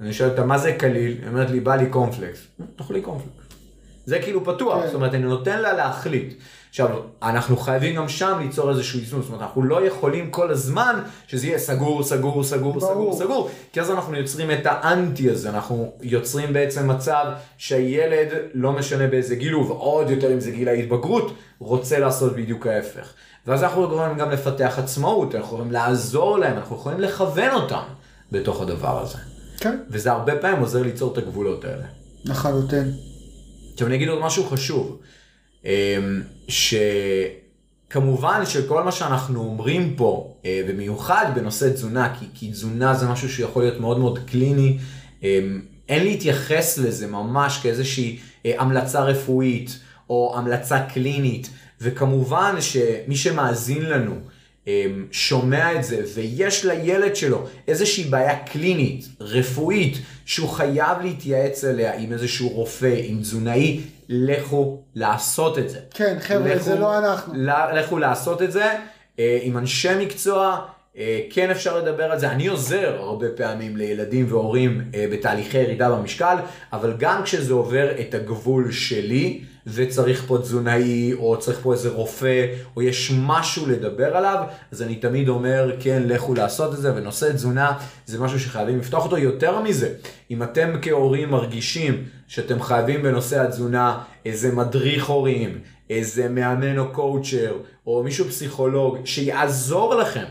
אני 0.00 0.12
שואל 0.12 0.30
אותה, 0.30 0.44
מה 0.44 0.58
זה 0.58 0.72
קליל? 0.72 1.18
היא 1.20 1.28
אומרת 1.28 1.50
לי, 1.50 1.60
בא 1.60 1.76
לי 1.76 1.86
קורנפלקס. 1.86 2.46
תאכלי 2.76 3.00
קורנפלקס. 3.00 3.45
זה 4.06 4.18
כאילו 4.18 4.44
פתוח, 4.44 4.80
כן. 4.80 4.86
זאת 4.86 4.94
אומרת, 4.94 5.14
אני 5.14 5.22
נותן 5.22 5.62
לה 5.62 5.72
להחליט. 5.72 6.34
עכשיו, 6.70 6.88
אנחנו 7.22 7.56
חייבים 7.56 7.96
גם 7.96 8.08
שם 8.08 8.38
ליצור 8.40 8.70
איזשהו 8.70 9.00
איזון, 9.00 9.22
זאת 9.22 9.28
אומרת, 9.28 9.42
אנחנו 9.42 9.62
לא 9.62 9.86
יכולים 9.86 10.30
כל 10.30 10.50
הזמן 10.50 11.02
שזה 11.26 11.46
יהיה 11.46 11.58
סגור, 11.58 12.02
סגור, 12.02 12.44
סגור, 12.44 12.72
ברור. 12.72 12.92
סגור, 12.92 13.16
סגור, 13.18 13.50
כי 13.72 13.80
אז 13.80 13.90
אנחנו 13.90 14.16
יוצרים 14.16 14.50
את 14.50 14.60
האנטי 14.64 15.30
הזה, 15.30 15.50
אנחנו 15.50 15.92
יוצרים 16.02 16.52
בעצם 16.52 16.90
מצב 16.90 17.24
שהילד, 17.58 18.28
לא 18.54 18.72
משנה 18.72 19.06
באיזה 19.06 19.34
גיל 19.34 19.52
הוא, 19.52 19.66
ועוד 19.66 20.10
יותר 20.10 20.32
אם 20.32 20.40
זה 20.40 20.50
גיל 20.50 20.68
ההתבגרות, 20.68 21.32
רוצה 21.58 21.98
לעשות 21.98 22.36
בדיוק 22.36 22.66
ההפך. 22.66 23.12
ואז 23.46 23.62
אנחנו 23.62 23.84
יכולים 23.84 24.18
גם 24.18 24.30
לפתח 24.30 24.74
עצמאות, 24.78 25.34
אנחנו 25.34 25.46
יכולים 25.46 25.72
לעזור 25.72 26.38
להם, 26.38 26.56
אנחנו 26.56 26.76
יכולים 26.76 27.00
לכוון 27.00 27.50
אותם 27.52 27.82
בתוך 28.32 28.60
הדבר 28.60 29.02
הזה. 29.02 29.18
כן, 29.60 29.78
וזה 29.90 30.12
הרבה 30.12 30.36
פעמים 30.36 30.60
עוזר 30.60 30.82
ליצור 30.82 31.12
את 31.12 31.18
הגבולות 31.18 31.64
האלה. 31.64 31.84
לחלוטין. 32.24 32.92
עכשיו 33.76 33.88
אני 33.88 33.96
אגיד 33.96 34.08
עוד 34.08 34.20
משהו 34.20 34.44
חשוב, 34.44 34.98
אמ, 35.64 36.22
שכמובן 37.88 38.46
שכל 38.46 38.82
מה 38.82 38.92
שאנחנו 38.92 39.40
אומרים 39.40 39.94
פה, 39.96 40.36
אה, 40.44 40.62
במיוחד 40.68 41.26
בנושא 41.34 41.70
תזונה, 41.70 42.14
כי, 42.18 42.26
כי 42.34 42.50
תזונה 42.50 42.94
זה 42.94 43.08
משהו 43.08 43.28
שיכול 43.28 43.62
להיות 43.62 43.80
מאוד 43.80 43.98
מאוד 43.98 44.18
קליני, 44.18 44.78
אמ, 45.22 45.60
אין 45.88 46.04
להתייחס 46.04 46.78
לזה 46.78 47.06
ממש 47.06 47.58
כאיזושהי 47.62 48.18
אה, 48.46 48.52
המלצה 48.58 49.00
רפואית 49.02 49.78
או 50.10 50.34
המלצה 50.38 50.82
קלינית, 50.82 51.50
וכמובן 51.80 52.54
שמי 52.60 53.16
שמאזין 53.16 53.82
לנו, 53.82 54.14
שומע 55.12 55.74
את 55.74 55.84
זה 55.84 56.02
ויש 56.14 56.64
לילד 56.64 57.16
שלו 57.16 57.46
איזושהי 57.68 58.04
בעיה 58.04 58.38
קלינית, 58.38 59.08
רפואית, 59.20 59.94
שהוא 60.24 60.48
חייב 60.48 60.98
להתייעץ 61.02 61.64
אליה 61.64 61.94
עם 61.98 62.12
איזשהו 62.12 62.48
רופא, 62.48 62.94
עם 63.04 63.20
תזונאי, 63.20 63.80
לכו 64.08 64.78
לעשות 64.94 65.58
את 65.58 65.68
זה. 65.70 65.78
כן, 65.94 66.16
חבר'ה, 66.20 66.54
לכו- 66.54 66.64
זה 66.64 66.74
לא 66.78 66.98
אנחנו. 66.98 67.34
לכו 67.74 67.98
לעשות 67.98 68.42
את 68.42 68.52
זה 68.52 68.64
אה, 69.18 69.38
עם 69.42 69.58
אנשי 69.58 69.88
מקצוע. 70.00 70.58
אה, 70.98 71.20
כן 71.30 71.50
אפשר 71.50 71.78
לדבר 71.78 72.04
על 72.04 72.18
זה, 72.18 72.30
אני 72.30 72.46
עוזר 72.46 72.96
הרבה 72.98 73.26
פעמים 73.36 73.76
לילדים 73.76 74.26
והורים 74.28 74.80
אה, 74.94 75.06
בתהליכי 75.12 75.58
ירידה 75.58 75.90
במשקל, 75.90 76.36
אבל 76.72 76.94
גם 76.98 77.22
כשזה 77.22 77.52
עובר 77.52 77.88
את 78.00 78.14
הגבול 78.14 78.72
שלי 78.72 79.40
וצריך 79.66 80.24
פה 80.26 80.38
תזונאי 80.38 81.12
או 81.14 81.38
צריך 81.38 81.58
פה 81.62 81.72
איזה 81.72 81.90
רופא 81.90 82.46
או 82.76 82.82
יש 82.82 83.12
משהו 83.16 83.66
לדבר 83.66 84.16
עליו, 84.16 84.44
אז 84.72 84.82
אני 84.82 84.94
תמיד 84.94 85.28
אומר 85.28 85.76
כן 85.80 86.02
לכו 86.06 86.34
לעשות 86.34 86.74
את 86.74 86.78
זה 86.78 86.94
ונושא 86.96 87.32
תזונה 87.32 87.72
זה 88.06 88.18
משהו 88.20 88.40
שחייבים 88.40 88.78
לפתוח 88.78 89.04
אותו 89.04 89.18
יותר 89.18 89.60
מזה, 89.60 89.94
אם 90.30 90.42
אתם 90.42 90.72
כהורים 90.82 91.30
מרגישים 91.30 92.04
שאתם 92.28 92.62
חייבים 92.62 93.02
בנושא 93.02 93.40
התזונה 93.40 93.98
איזה 94.26 94.54
מדריך 94.54 95.06
הורים, 95.06 95.58
איזה 95.90 96.28
מאמן 96.28 96.78
או 96.78 96.92
קואוצ'ר 96.92 97.56
או 97.86 98.02
מישהו 98.02 98.24
פסיכולוג 98.24 98.98
שיעזור 99.04 99.94
לכם 99.94 100.24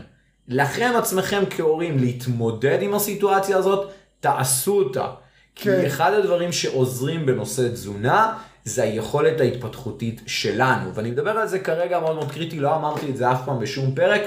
לכם 0.48 0.92
עצמכם 0.98 1.42
כהורים 1.50 1.98
להתמודד 1.98 2.78
עם 2.80 2.94
הסיטואציה 2.94 3.56
הזאת, 3.56 3.90
תעשו 4.20 4.78
אותה. 4.78 5.06
כי 5.54 5.64
כן. 5.64 5.84
אחד 5.86 6.12
הדברים 6.12 6.52
שעוזרים 6.52 7.26
בנושא 7.26 7.68
תזונה, 7.68 8.32
זה 8.66 8.82
היכולת 8.82 9.40
ההתפתחותית 9.40 10.20
שלנו. 10.26 10.94
ואני 10.94 11.10
מדבר 11.10 11.30
על 11.30 11.48
זה 11.48 11.58
כרגע 11.58 12.00
מאוד 12.00 12.16
מאוד 12.16 12.32
קריטי, 12.32 12.60
לא 12.60 12.76
אמרתי 12.76 13.10
את 13.10 13.16
זה 13.16 13.32
אף 13.32 13.44
פעם 13.44 13.58
בשום 13.58 13.94
פרק, 13.94 14.20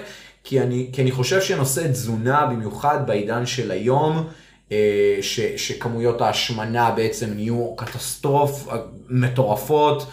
כי 0.44 0.62
אני, 0.62 0.90
כי 0.94 1.02
אני 1.02 1.12
חושב 1.12 1.42
שנושא 1.42 1.88
תזונה, 1.88 2.46
במיוחד 2.46 3.08
בעידן 3.08 3.46
של 3.46 3.72
היום, 3.72 4.28
אה, 4.72 5.18
ש, 5.22 5.40
שכמויות 5.40 6.22
ההשמנה 6.22 6.92
בעצם 6.92 7.30
נהיו 7.34 7.76
קטסטרוף 7.76 8.68
אה, 8.70 8.78
מטורפות, 9.10 10.06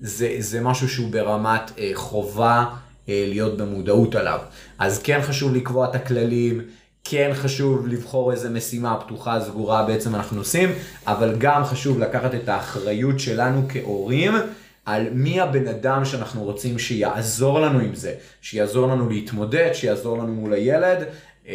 זה, 0.00 0.36
זה 0.38 0.60
משהו 0.60 0.88
שהוא 0.88 1.10
ברמת 1.10 1.72
אה, 1.78 1.90
חובה 1.94 2.64
להיות 3.08 3.56
במודעות 3.56 4.14
עליו. 4.14 4.38
אז 4.78 5.02
כן 5.02 5.20
חשוב 5.22 5.54
לקבוע 5.54 5.90
את 5.90 5.94
הכללים, 5.94 6.60
כן 7.04 7.30
חשוב 7.34 7.86
לבחור 7.86 8.32
איזה 8.32 8.50
משימה 8.50 9.00
פתוחה, 9.00 9.40
סגורה 9.40 9.86
בעצם 9.86 10.14
אנחנו 10.14 10.38
עושים, 10.38 10.68
אבל 11.06 11.34
גם 11.38 11.64
חשוב 11.64 11.98
לקחת 11.98 12.34
את 12.34 12.48
האחריות 12.48 13.20
שלנו 13.20 13.66
כהורים. 13.68 14.34
על 14.84 15.06
מי 15.12 15.40
הבן 15.40 15.68
אדם 15.68 16.04
שאנחנו 16.04 16.44
רוצים 16.44 16.78
שיעזור 16.78 17.60
לנו 17.60 17.78
עם 17.78 17.94
זה, 17.94 18.14
שיעזור 18.40 18.88
לנו 18.88 19.08
להתמודד, 19.08 19.70
שיעזור 19.72 20.18
לנו 20.18 20.32
מול 20.32 20.52
הילד, 20.52 20.98
אה, 21.48 21.54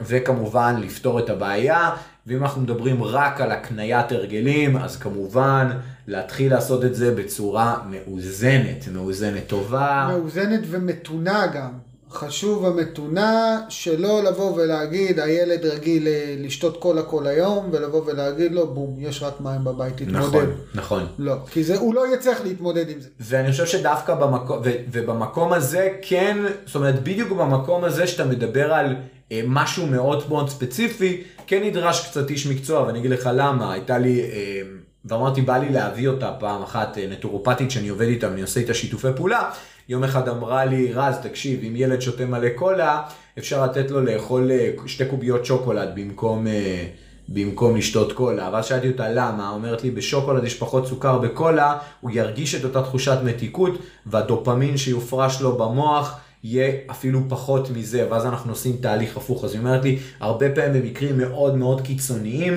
וכמובן 0.00 0.76
לפתור 0.80 1.18
את 1.18 1.30
הבעיה, 1.30 1.90
ואם 2.26 2.42
אנחנו 2.42 2.60
מדברים 2.62 3.02
רק 3.02 3.40
על 3.40 3.50
הקניית 3.50 4.12
הרגלים, 4.12 4.76
אז 4.76 4.96
כמובן 4.96 5.70
להתחיל 6.06 6.52
לעשות 6.52 6.84
את 6.84 6.94
זה 6.94 7.14
בצורה 7.14 7.76
מאוזנת, 7.90 8.88
מאוזנת 8.92 9.46
טובה. 9.46 10.08
מאוזנת 10.12 10.60
ומתונה 10.70 11.46
גם. 11.54 11.89
חשוב 12.12 12.66
המתונה 12.66 13.60
שלא 13.68 14.24
לבוא 14.24 14.54
ולהגיד 14.56 15.20
הילד 15.20 15.66
רגיל 15.66 16.08
אה, 16.08 16.34
לשתות 16.38 16.76
קולה 16.76 17.02
כל 17.02 17.26
היום 17.26 17.68
ולבוא 17.72 18.02
ולהגיד 18.06 18.52
לו 18.52 18.74
בום 18.74 18.96
יש 18.98 19.22
רק 19.22 19.40
מים 19.40 19.64
בבית 19.64 19.96
תתמודד. 19.96 20.16
נכון, 20.16 20.54
נכון. 20.74 21.06
לא, 21.18 21.34
כי 21.50 21.64
זה, 21.64 21.78
הוא 21.78 21.94
לא 21.94 22.14
יצטרך 22.14 22.40
להתמודד 22.44 22.88
עם 22.88 23.00
זה. 23.00 23.08
ואני 23.20 23.50
חושב 23.50 23.66
שדווקא 23.66 24.14
במקום, 24.14 24.60
ו, 24.64 24.70
ובמקום 24.92 25.52
הזה 25.52 25.88
כן, 26.02 26.38
זאת 26.66 26.74
אומרת 26.74 27.02
בדיוק 27.02 27.32
במקום 27.32 27.84
הזה 27.84 28.06
שאתה 28.06 28.24
מדבר 28.24 28.72
על 28.72 28.96
אה, 29.32 29.40
משהו 29.46 29.86
מאוד 29.86 30.24
מאוד 30.28 30.48
ספציפי, 30.48 31.22
כן 31.46 31.62
נדרש 31.64 32.08
קצת 32.08 32.30
איש 32.30 32.46
מקצוע, 32.46 32.82
ואני 32.82 32.98
אגיד 32.98 33.10
לך 33.10 33.30
למה, 33.34 33.72
הייתה 33.72 33.98
לי, 33.98 34.20
אה, 34.20 34.62
ואמרתי 35.04 35.42
בא 35.42 35.58
לי 35.58 35.68
להביא 35.68 36.08
אותה 36.08 36.32
פעם 36.40 36.62
אחת, 36.62 36.98
אה, 36.98 37.06
נטורופטית 37.10 37.70
שאני 37.70 37.88
עובד 37.88 38.06
איתה 38.06 38.28
ואני 38.28 38.42
עושה 38.42 38.60
איתה 38.60 38.74
שיתופי 38.74 39.08
פעולה, 39.16 39.50
יום 39.90 40.04
אחד 40.04 40.28
אמרה 40.28 40.64
לי, 40.64 40.92
רז 40.92 41.16
תקשיב, 41.22 41.60
אם 41.68 41.76
ילד 41.76 42.00
שותה 42.00 42.26
מלא 42.26 42.48
קולה, 42.54 43.02
אפשר 43.38 43.64
לתת 43.64 43.90
לו 43.90 44.00
לאכול 44.00 44.50
אה, 44.50 44.70
שתי 44.86 45.04
קוביות 45.06 45.44
שוקולד 45.44 45.88
במקום... 45.94 46.46
אה, 46.46 46.86
במקום 47.28 47.76
לשתות 47.76 48.12
קולה, 48.12 48.50
ואז 48.52 48.66
שאלתי 48.66 48.88
אותה 48.88 49.08
למה, 49.08 49.50
אומרת 49.50 49.82
לי 49.82 49.90
בשוקולד 49.90 50.44
יש 50.44 50.58
פחות 50.58 50.86
סוכר 50.86 51.18
בקולה, 51.18 51.78
הוא 52.00 52.10
ירגיש 52.14 52.54
את 52.54 52.64
אותה 52.64 52.82
תחושת 52.82 53.18
מתיקות, 53.24 53.78
והדופמין 54.06 54.76
שיופרש 54.76 55.40
לו 55.40 55.56
במוח 55.56 56.20
יהיה 56.44 56.72
אפילו 56.90 57.20
פחות 57.28 57.70
מזה, 57.70 58.06
ואז 58.10 58.26
אנחנו 58.26 58.52
עושים 58.52 58.76
תהליך 58.80 59.16
הפוך. 59.16 59.44
אז 59.44 59.52
היא 59.52 59.60
אומרת 59.60 59.84
לי, 59.84 59.98
הרבה 60.20 60.50
פעמים 60.54 60.82
במקרים 60.82 61.18
מאוד 61.18 61.56
מאוד 61.56 61.80
קיצוניים, 61.80 62.54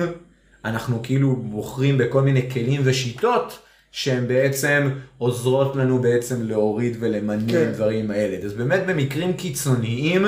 אנחנו 0.64 1.00
כאילו 1.02 1.36
בוחרים 1.36 1.98
בכל 1.98 2.22
מיני 2.22 2.50
כלים 2.50 2.80
ושיטות, 2.84 3.58
שהן 3.96 4.28
בעצם 4.28 4.90
עוזרות 5.18 5.76
לנו 5.76 5.98
בעצם 5.98 6.42
להוריד 6.42 6.96
ולמנן 7.00 7.52
כן. 7.52 7.72
דברים 7.72 8.10
האלה. 8.10 8.36
אז 8.44 8.52
באמת 8.52 8.80
במקרים 8.86 9.32
קיצוניים, 9.32 10.24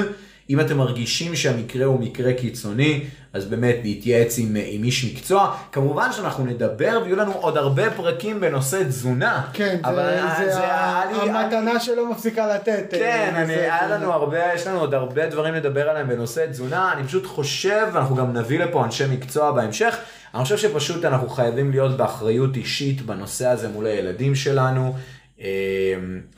אם 0.51 0.61
אתם 0.61 0.77
מרגישים 0.77 1.37
שהמקרה 1.37 1.85
הוא 1.85 2.01
מקרה 2.01 2.33
קיצוני, 2.33 3.05
אז 3.37 3.45
באמת 3.45 3.77
להתייעץ 3.83 4.39
עם, 4.39 4.57
עם 4.67 4.85
איש 4.85 5.05
מקצוע. 5.05 5.55
כמובן 5.73 6.13
שאנחנו 6.13 6.45
נדבר 6.47 7.01
ויהיו 7.03 7.17
לנו 7.17 7.33
עוד 7.33 7.57
הרבה 7.57 7.91
פרקים 7.91 8.41
בנושא 8.41 8.83
תזונה. 8.89 9.43
כן, 9.53 9.77
אבל 9.85 10.11
זה, 10.39 10.53
זה, 10.53 10.61
היה 10.61 11.03
לי- 11.13 11.31
המתנה 11.31 11.81
שלא 11.81 12.11
מפסיקה 12.11 12.55
לתת. 12.55 12.85
כן, 12.91 12.99
אה, 13.35 13.39
אני, 13.43 13.47
זה- 13.47 13.53
היה 13.63 13.79
זה- 13.89 13.95
לנו 13.95 14.13
הרבה, 14.13 14.39
יש 14.55 14.67
לנו 14.67 14.81
עוד 14.81 14.95
הרבה 14.95 15.27
דברים 15.27 15.55
לדבר 15.55 15.89
עליהם 15.91 16.09
בנושא 16.09 16.47
תזונה, 16.51 16.93
אני 16.93 17.05
פשוט 17.07 17.27
חושב, 17.27 17.87
ואנחנו 17.93 18.17
גם 18.17 18.33
נביא 18.33 18.59
לפה 18.59 18.85
אנשי 18.85 19.05
מקצוע 19.11 19.53
בהמשך, 19.53 19.97
אני 20.35 20.43
חושב 20.43 20.57
שפשוט 20.59 21.05
אנחנו 21.05 21.29
חייבים 21.29 21.71
להיות 21.71 21.97
באחריות 21.97 22.57
אישית 22.57 23.03
בנושא 23.03 23.47
הזה 23.49 23.69
מול 23.69 23.87
הילדים 23.87 24.35
שלנו, 24.35 24.85
אה, 24.87 25.01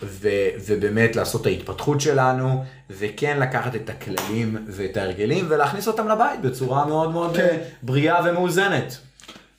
ו, 0.03 0.29
ובאמת 0.67 1.17
לעשות 1.17 1.41
את 1.41 1.47
ההתפתחות 1.47 2.01
שלנו, 2.01 2.65
וכן 2.91 3.41
לקחת 3.41 3.75
את 3.75 3.91
הכללים 3.91 4.57
ואת 4.67 4.97
ההרגלים 4.97 5.47
ולהכניס 5.49 5.89
אותם 5.89 6.09
לבית 6.09 6.41
בצורה 6.41 6.87
מאוד 6.87 7.11
מאוד 7.11 7.37
כן. 7.37 7.43
אה, 7.43 7.59
בריאה 7.83 8.31
ומאוזנת. 8.31 8.99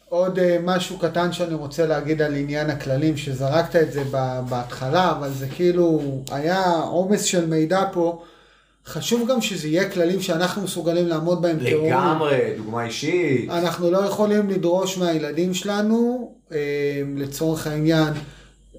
עוד 0.10 0.40
אה, 0.40 0.58
משהו 0.64 0.98
קטן 0.98 1.32
שאני 1.32 1.54
רוצה 1.54 1.86
להגיד 1.86 2.22
על 2.22 2.36
עניין 2.36 2.70
הכללים, 2.70 3.18
שזרקת 3.18 3.76
את 3.76 3.92
זה 3.92 4.04
בהתחלה, 4.50 5.12
אבל 5.12 5.30
זה 5.30 5.48
כאילו 5.48 6.02
היה 6.32 6.72
עומס 6.72 7.24
של 7.24 7.46
מידע 7.46 7.84
פה. 7.94 8.24
חשוב 8.86 9.30
גם 9.30 9.42
שזה 9.42 9.68
יהיה 9.68 9.90
כללים 9.90 10.22
שאנחנו 10.22 10.62
מסוגלים 10.62 11.08
לעמוד 11.08 11.42
בהם 11.42 11.58
כהורים. 11.70 11.94
לגמרי, 11.94 12.54
דוגמה 12.58 12.86
אישית. 12.86 13.50
אנחנו 13.50 13.92
לא 13.92 13.98
יכולים 13.98 14.50
לדרוש 14.50 14.98
מהילדים 14.98 15.54
שלנו, 15.54 16.32
אה, 16.52 16.58
לצורך 17.16 17.68
העניין, 17.68 18.14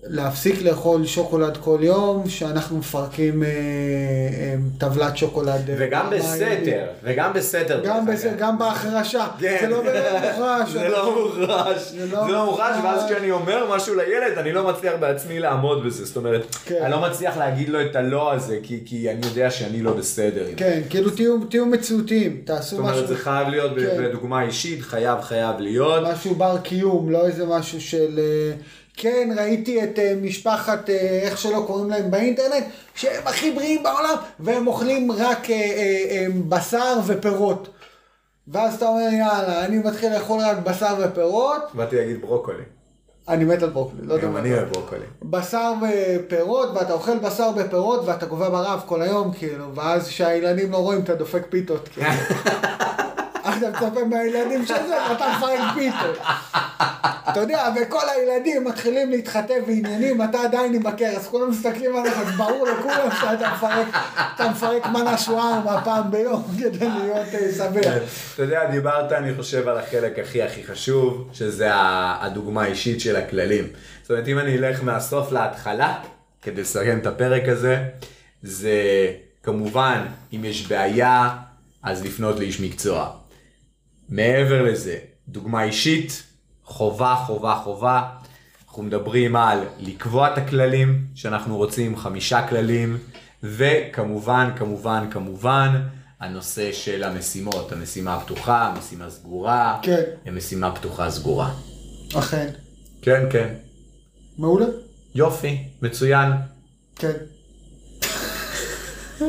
להפסיק 0.04 0.62
לאכול 0.62 1.06
שוקולד 1.06 1.56
כל 1.56 1.78
יום, 1.82 2.28
שאנחנו 2.28 2.78
מפרקים 2.78 3.42
אה, 3.42 3.48
אה, 3.48 4.54
טבלת 4.78 5.16
שוקולד. 5.16 5.70
אה, 5.70 5.74
וגם. 5.78 6.10
בסתר, 6.10 6.86
וגם 7.04 7.32
בסתר. 7.34 7.80
גם, 7.84 8.08
אגב. 8.08 8.36
גם 8.38 8.58
בהחרשה. 8.58 9.26
כן. 9.40 9.56
זה 9.60 9.66
לא 9.68 9.82
מוחרש. 9.84 10.70
זה 10.72 10.88
לא 10.88 11.14
מוחרש, 11.22 11.78
זה 11.92 12.06
לא 12.06 12.28
לא 12.32 12.44
מוחרש, 12.44 12.76
מוחרש. 12.76 12.84
ואז 12.84 13.04
כשאני 13.10 13.30
אומר 13.30 13.74
משהו 13.76 13.94
לילד, 13.94 14.38
אני 14.38 14.52
לא 14.52 14.68
מצליח 14.68 14.92
בעצמי 15.00 15.38
לעמוד 15.40 15.84
בזה, 15.86 16.04
זאת 16.04 16.16
אומרת, 16.16 16.54
כן. 16.64 16.78
אני 16.82 16.90
לא 16.90 17.00
מצליח 17.00 17.36
להגיד 17.36 17.68
לו 17.68 17.80
את 17.82 17.96
הלא 17.96 18.32
הזה, 18.32 18.58
כי- 18.62 18.80
כי 18.86 19.10
אני 19.10 19.26
יודע 19.26 19.50
שאני 19.50 19.82
לא 19.82 19.92
בסדר. 19.92 20.44
כן, 20.56 20.80
כאילו 20.90 21.10
תהיו, 21.10 21.36
תהיו 21.50 21.66
מציאותיים, 21.66 22.40
תעשו 22.44 22.70
זאת 22.70 22.78
אומרת, 22.78 22.94
משהו, 22.94 23.06
זה 23.06 23.16
חייב 23.16 23.48
להיות 23.48 23.72
כן. 23.78 23.96
בדוגמה 24.04 24.42
אישית, 24.42 24.82
חייב 24.82 25.20
חייב 25.20 25.54
להיות. 25.60 26.02
משהו 26.12 26.34
בר 26.34 26.56
קיום, 26.62 27.10
לא 27.10 27.26
איזה 27.26 27.46
משהו 27.46 27.80
של... 27.80 28.20
כן, 29.02 29.28
ראיתי 29.36 29.84
את 29.84 29.98
אה, 29.98 30.14
משפחת, 30.22 30.90
אה, 30.90 31.20
איך 31.22 31.38
שלא 31.38 31.64
קוראים 31.66 31.90
להם 31.90 32.10
באינטרנט, 32.10 32.64
שהם 32.94 33.26
הכי 33.26 33.50
בריאים 33.50 33.82
בעולם, 33.82 34.14
והם 34.40 34.66
אוכלים 34.66 35.12
רק 35.12 35.50
אה, 35.50 35.56
אה, 35.56 36.06
אה, 36.10 36.26
בשר 36.48 36.98
ופירות. 37.06 37.68
ואז 38.48 38.74
אתה 38.74 38.88
אומר, 38.88 39.08
יאללה, 39.12 39.64
אני 39.64 39.78
מתחיל 39.78 40.12
לאכול 40.14 40.40
רק 40.40 40.58
בשר 40.58 40.94
ופירות, 40.98 41.62
באתי 41.74 41.96
להגיד 41.96 42.20
ברוקולי. 42.20 42.62
אני 43.28 43.44
מת 43.44 43.62
על 43.62 43.70
ברוקולי, 43.70 44.06
לא 44.06 44.14
יודע 44.14 44.26
גם 44.26 44.32
מה. 44.32 44.38
אני 44.38 44.54
אוהב 44.54 44.68
ברוקולי. 44.72 45.06
בשר 45.22 45.72
ופירות, 45.82 46.68
ואתה 46.74 46.92
אוכל 46.92 47.18
בשר 47.18 47.50
ופירות, 47.56 48.02
ואתה 48.04 48.26
גובה 48.26 48.50
ברעב 48.50 48.82
כל 48.86 49.02
היום, 49.02 49.32
כאילו, 49.32 49.74
ואז 49.74 50.08
כשהילדים 50.08 50.72
לא 50.72 50.76
רואים, 50.76 51.00
אתה 51.00 51.14
דופק 51.14 51.42
פיתות, 51.50 51.88
כאילו. 51.88 52.06
אתה 53.68 53.86
מצפה 53.86 54.04
מהילדים 54.04 54.66
של 54.66 54.74
זה, 54.86 54.96
ואתה 55.10 55.24
מפרק 55.36 55.60
פיתות. 55.74 56.18
אתה 57.28 57.40
יודע, 57.40 57.68
וכל 57.76 58.08
הילדים 58.08 58.64
מתחילים 58.64 59.10
להתחתב 59.10 59.60
בעניינים, 59.66 60.22
אתה 60.22 60.40
עדיין 60.40 60.74
עם 60.74 60.86
הכרס, 60.86 61.26
כולם 61.26 61.50
מסתכלים 61.50 61.96
עליך, 61.96 62.18
אז 62.18 62.36
ברור 62.36 62.66
לכולם 62.66 63.08
שאתה 63.20 63.52
מפרק, 63.54 63.86
אתה 64.34 64.50
מפרק 64.50 64.86
מנה 64.86 65.18
שווארמה 65.18 65.82
פעם 65.84 66.10
ביום, 66.10 66.44
כדי 66.58 66.88
להיות 66.88 67.26
אה, 67.34 67.52
שבע. 67.52 67.80
אתה 68.34 68.42
יודע, 68.42 68.70
דיברת, 68.70 69.12
אני 69.12 69.34
חושב, 69.34 69.68
על 69.68 69.78
החלק 69.78 70.18
הכי 70.18 70.42
הכי 70.42 70.64
חשוב, 70.64 71.28
שזה 71.32 71.68
הדוגמה 72.20 72.62
האישית 72.62 73.00
של 73.00 73.16
הכללים. 73.16 73.64
זאת 74.02 74.10
אומרת, 74.10 74.28
אם 74.28 74.38
אני 74.38 74.58
אלך 74.58 74.82
מהסוף 74.82 75.32
להתחלה, 75.32 75.98
כדי 76.42 76.60
לסיים 76.60 76.98
את 76.98 77.06
הפרק 77.06 77.48
הזה, 77.48 77.84
זה 78.42 78.72
כמובן, 79.42 80.06
אם 80.32 80.44
יש 80.44 80.66
בעיה, 80.66 81.30
אז 81.82 82.04
לפנות 82.04 82.38
לאיש 82.38 82.60
מקצוע. 82.60 83.19
מעבר 84.10 84.62
לזה, 84.62 84.98
דוגמה 85.28 85.62
אישית, 85.62 86.22
חובה, 86.64 87.14
חובה, 87.26 87.60
חובה. 87.64 88.02
אנחנו 88.68 88.82
מדברים 88.82 89.36
על 89.36 89.64
לקבוע 89.78 90.32
את 90.32 90.38
הכללים 90.38 91.04
שאנחנו 91.14 91.56
רוצים, 91.56 91.96
חמישה 91.96 92.48
כללים, 92.48 92.98
וכמובן, 93.42 94.50
כמובן, 94.56 95.08
כמובן, 95.10 95.82
הנושא 96.20 96.72
של 96.72 97.04
המשימות, 97.04 97.72
המשימה 97.72 98.14
הפתוחה, 98.14 98.66
המשימה 98.66 99.10
סגורה, 99.10 99.78
כן. 99.82 100.02
המשימה 100.26 100.74
פתוחה 100.74 101.10
סגורה. 101.10 101.54
אכן. 102.18 102.50
כן, 103.02 103.26
כן. 103.30 103.54
מעולה? 104.38 104.66
יופי, 105.14 105.58
מצוין. 105.82 106.32
כן. 106.96 107.16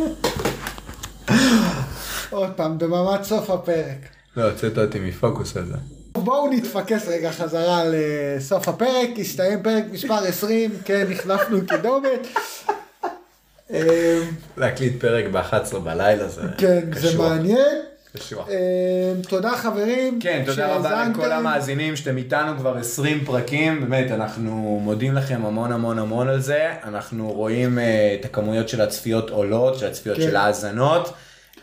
עוד 2.29 2.49
פעם, 2.55 2.77
במעמד 2.77 3.23
סוף 3.23 3.49
הפרק. 3.49 4.20
לא, 4.37 4.49
הוצאת 4.49 4.77
אותי 4.77 4.99
מפוקוס 4.99 5.57
על 5.57 5.65
זה. 5.65 5.75
בואו 6.13 6.49
נתפקס 6.53 7.07
רגע 7.07 7.31
חזרה 7.31 7.83
לסוף 7.85 8.67
הפרק, 8.67 9.09
הסתיים 9.19 9.63
פרק 9.63 9.83
מספר 9.91 10.13
20, 10.13 10.71
כן, 10.85 11.07
החלפנו 11.11 11.59
קידומת. 11.67 12.27
להקליט 14.57 15.01
פרק 15.01 15.25
ב-11 15.31 15.79
בלילה 15.79 16.27
זה 16.27 16.41
כן, 16.57 16.79
זה. 16.93 17.17
מעניין. 17.17 17.81
אמ, 18.31 19.21
תודה 19.27 19.51
חברים. 19.57 20.19
כן, 20.21 20.43
תודה 20.45 20.75
רבה. 20.75 21.07
לכל 21.09 21.31
המאזינים 21.31 21.95
שאתם 21.95 22.17
איתנו 22.17 22.57
כבר 22.57 22.77
20 22.77 23.25
פרקים, 23.25 23.81
באמת, 23.81 24.11
אנחנו 24.11 24.79
מודים 24.83 25.13
לכם 25.13 25.45
המון 25.45 25.71
המון 25.71 25.99
המון 25.99 26.27
על 26.27 26.39
זה, 26.39 26.69
אנחנו 26.83 27.31
רואים 27.31 27.77
uh, 27.77 27.81
את 28.19 28.25
הכמויות 28.25 28.69
של 28.69 28.81
הצפיות 28.81 29.29
עולות, 29.29 29.79
של 29.79 29.87
הצפיות 29.87 30.17
כן. 30.17 30.23
של 30.23 30.35
ההאזנות, 30.35 31.13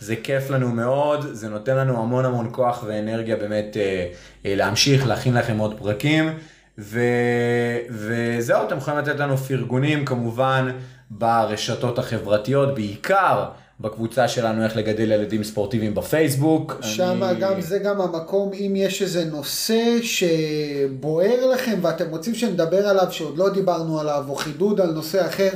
זה 0.00 0.14
כיף 0.16 0.50
לנו 0.50 0.68
מאוד, 0.68 1.26
זה 1.32 1.48
נותן 1.48 1.76
לנו 1.76 2.02
המון 2.02 2.24
המון 2.24 2.48
כוח 2.52 2.84
ואנרגיה 2.86 3.36
באמת 3.36 3.76
uh, 3.76 3.76
uh, 3.76 4.48
להמשיך, 4.48 5.06
להכין 5.06 5.34
לכם 5.34 5.58
עוד 5.58 5.78
פרקים, 5.78 6.30
ו... 6.78 7.00
וזהו, 7.90 8.66
אתם 8.66 8.76
יכולים 8.76 8.98
לתת 8.98 9.20
לנו 9.20 9.36
פרגונים 9.36 10.04
כמובן 10.04 10.70
ברשתות 11.10 11.98
החברתיות, 11.98 12.74
בעיקר 12.74 13.44
בקבוצה 13.80 14.28
שלנו 14.28 14.64
איך 14.64 14.76
לגדל 14.76 15.12
ילדים 15.12 15.44
ספורטיביים 15.44 15.94
בפייסבוק. 15.94 16.78
שם 16.82 17.22
אני- 17.24 17.40
גם 17.40 17.60
זה 17.60 17.78
גם 17.78 18.00
המקום, 18.00 18.50
אם 18.54 18.72
יש 18.76 19.02
איזה 19.02 19.24
נושא 19.24 19.82
שבוער 20.02 21.46
לכם 21.54 21.78
ואתם 21.82 22.04
רוצים 22.10 22.34
שנדבר 22.34 22.88
עליו, 22.88 23.06
שעוד 23.10 23.38
לא 23.38 23.48
דיברנו 23.48 24.00
עליו, 24.00 24.24
או 24.28 24.34
חידוד 24.34 24.80
על 24.80 24.90
נושא 24.90 25.26
אחר, 25.26 25.48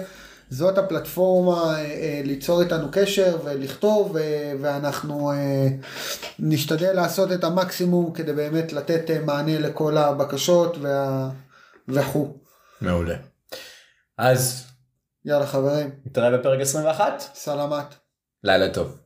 זאת 0.53 0.79
הפלטפורמה 0.79 1.75
אה, 1.75 1.85
אה, 1.85 2.21
ליצור 2.25 2.63
איתנו 2.63 2.89
קשר 2.93 3.37
ולכתוב, 3.45 4.17
אה, 4.17 4.53
ואנחנו 4.61 5.33
נשתדל 6.39 6.93
לעשות 6.93 7.33
את 7.33 7.45
המקסימום 7.45 8.13
כדי 8.13 8.33
באמת 8.33 8.73
לתת 8.73 9.11
מענה 9.25 9.59
לכל 9.59 9.97
הבקשות 9.97 10.77
וה... 10.81 11.31
וכו'. 11.89 12.37
מעולה. 12.81 13.15
אז 14.19 14.67
יאללה 15.25 15.47
חברים, 15.47 15.91
נתראה 16.07 16.39
בפרק 16.39 16.61
21. 16.61 17.21
סלמת. 17.35 17.95
לילה 18.45 18.75
טוב. 18.75 19.02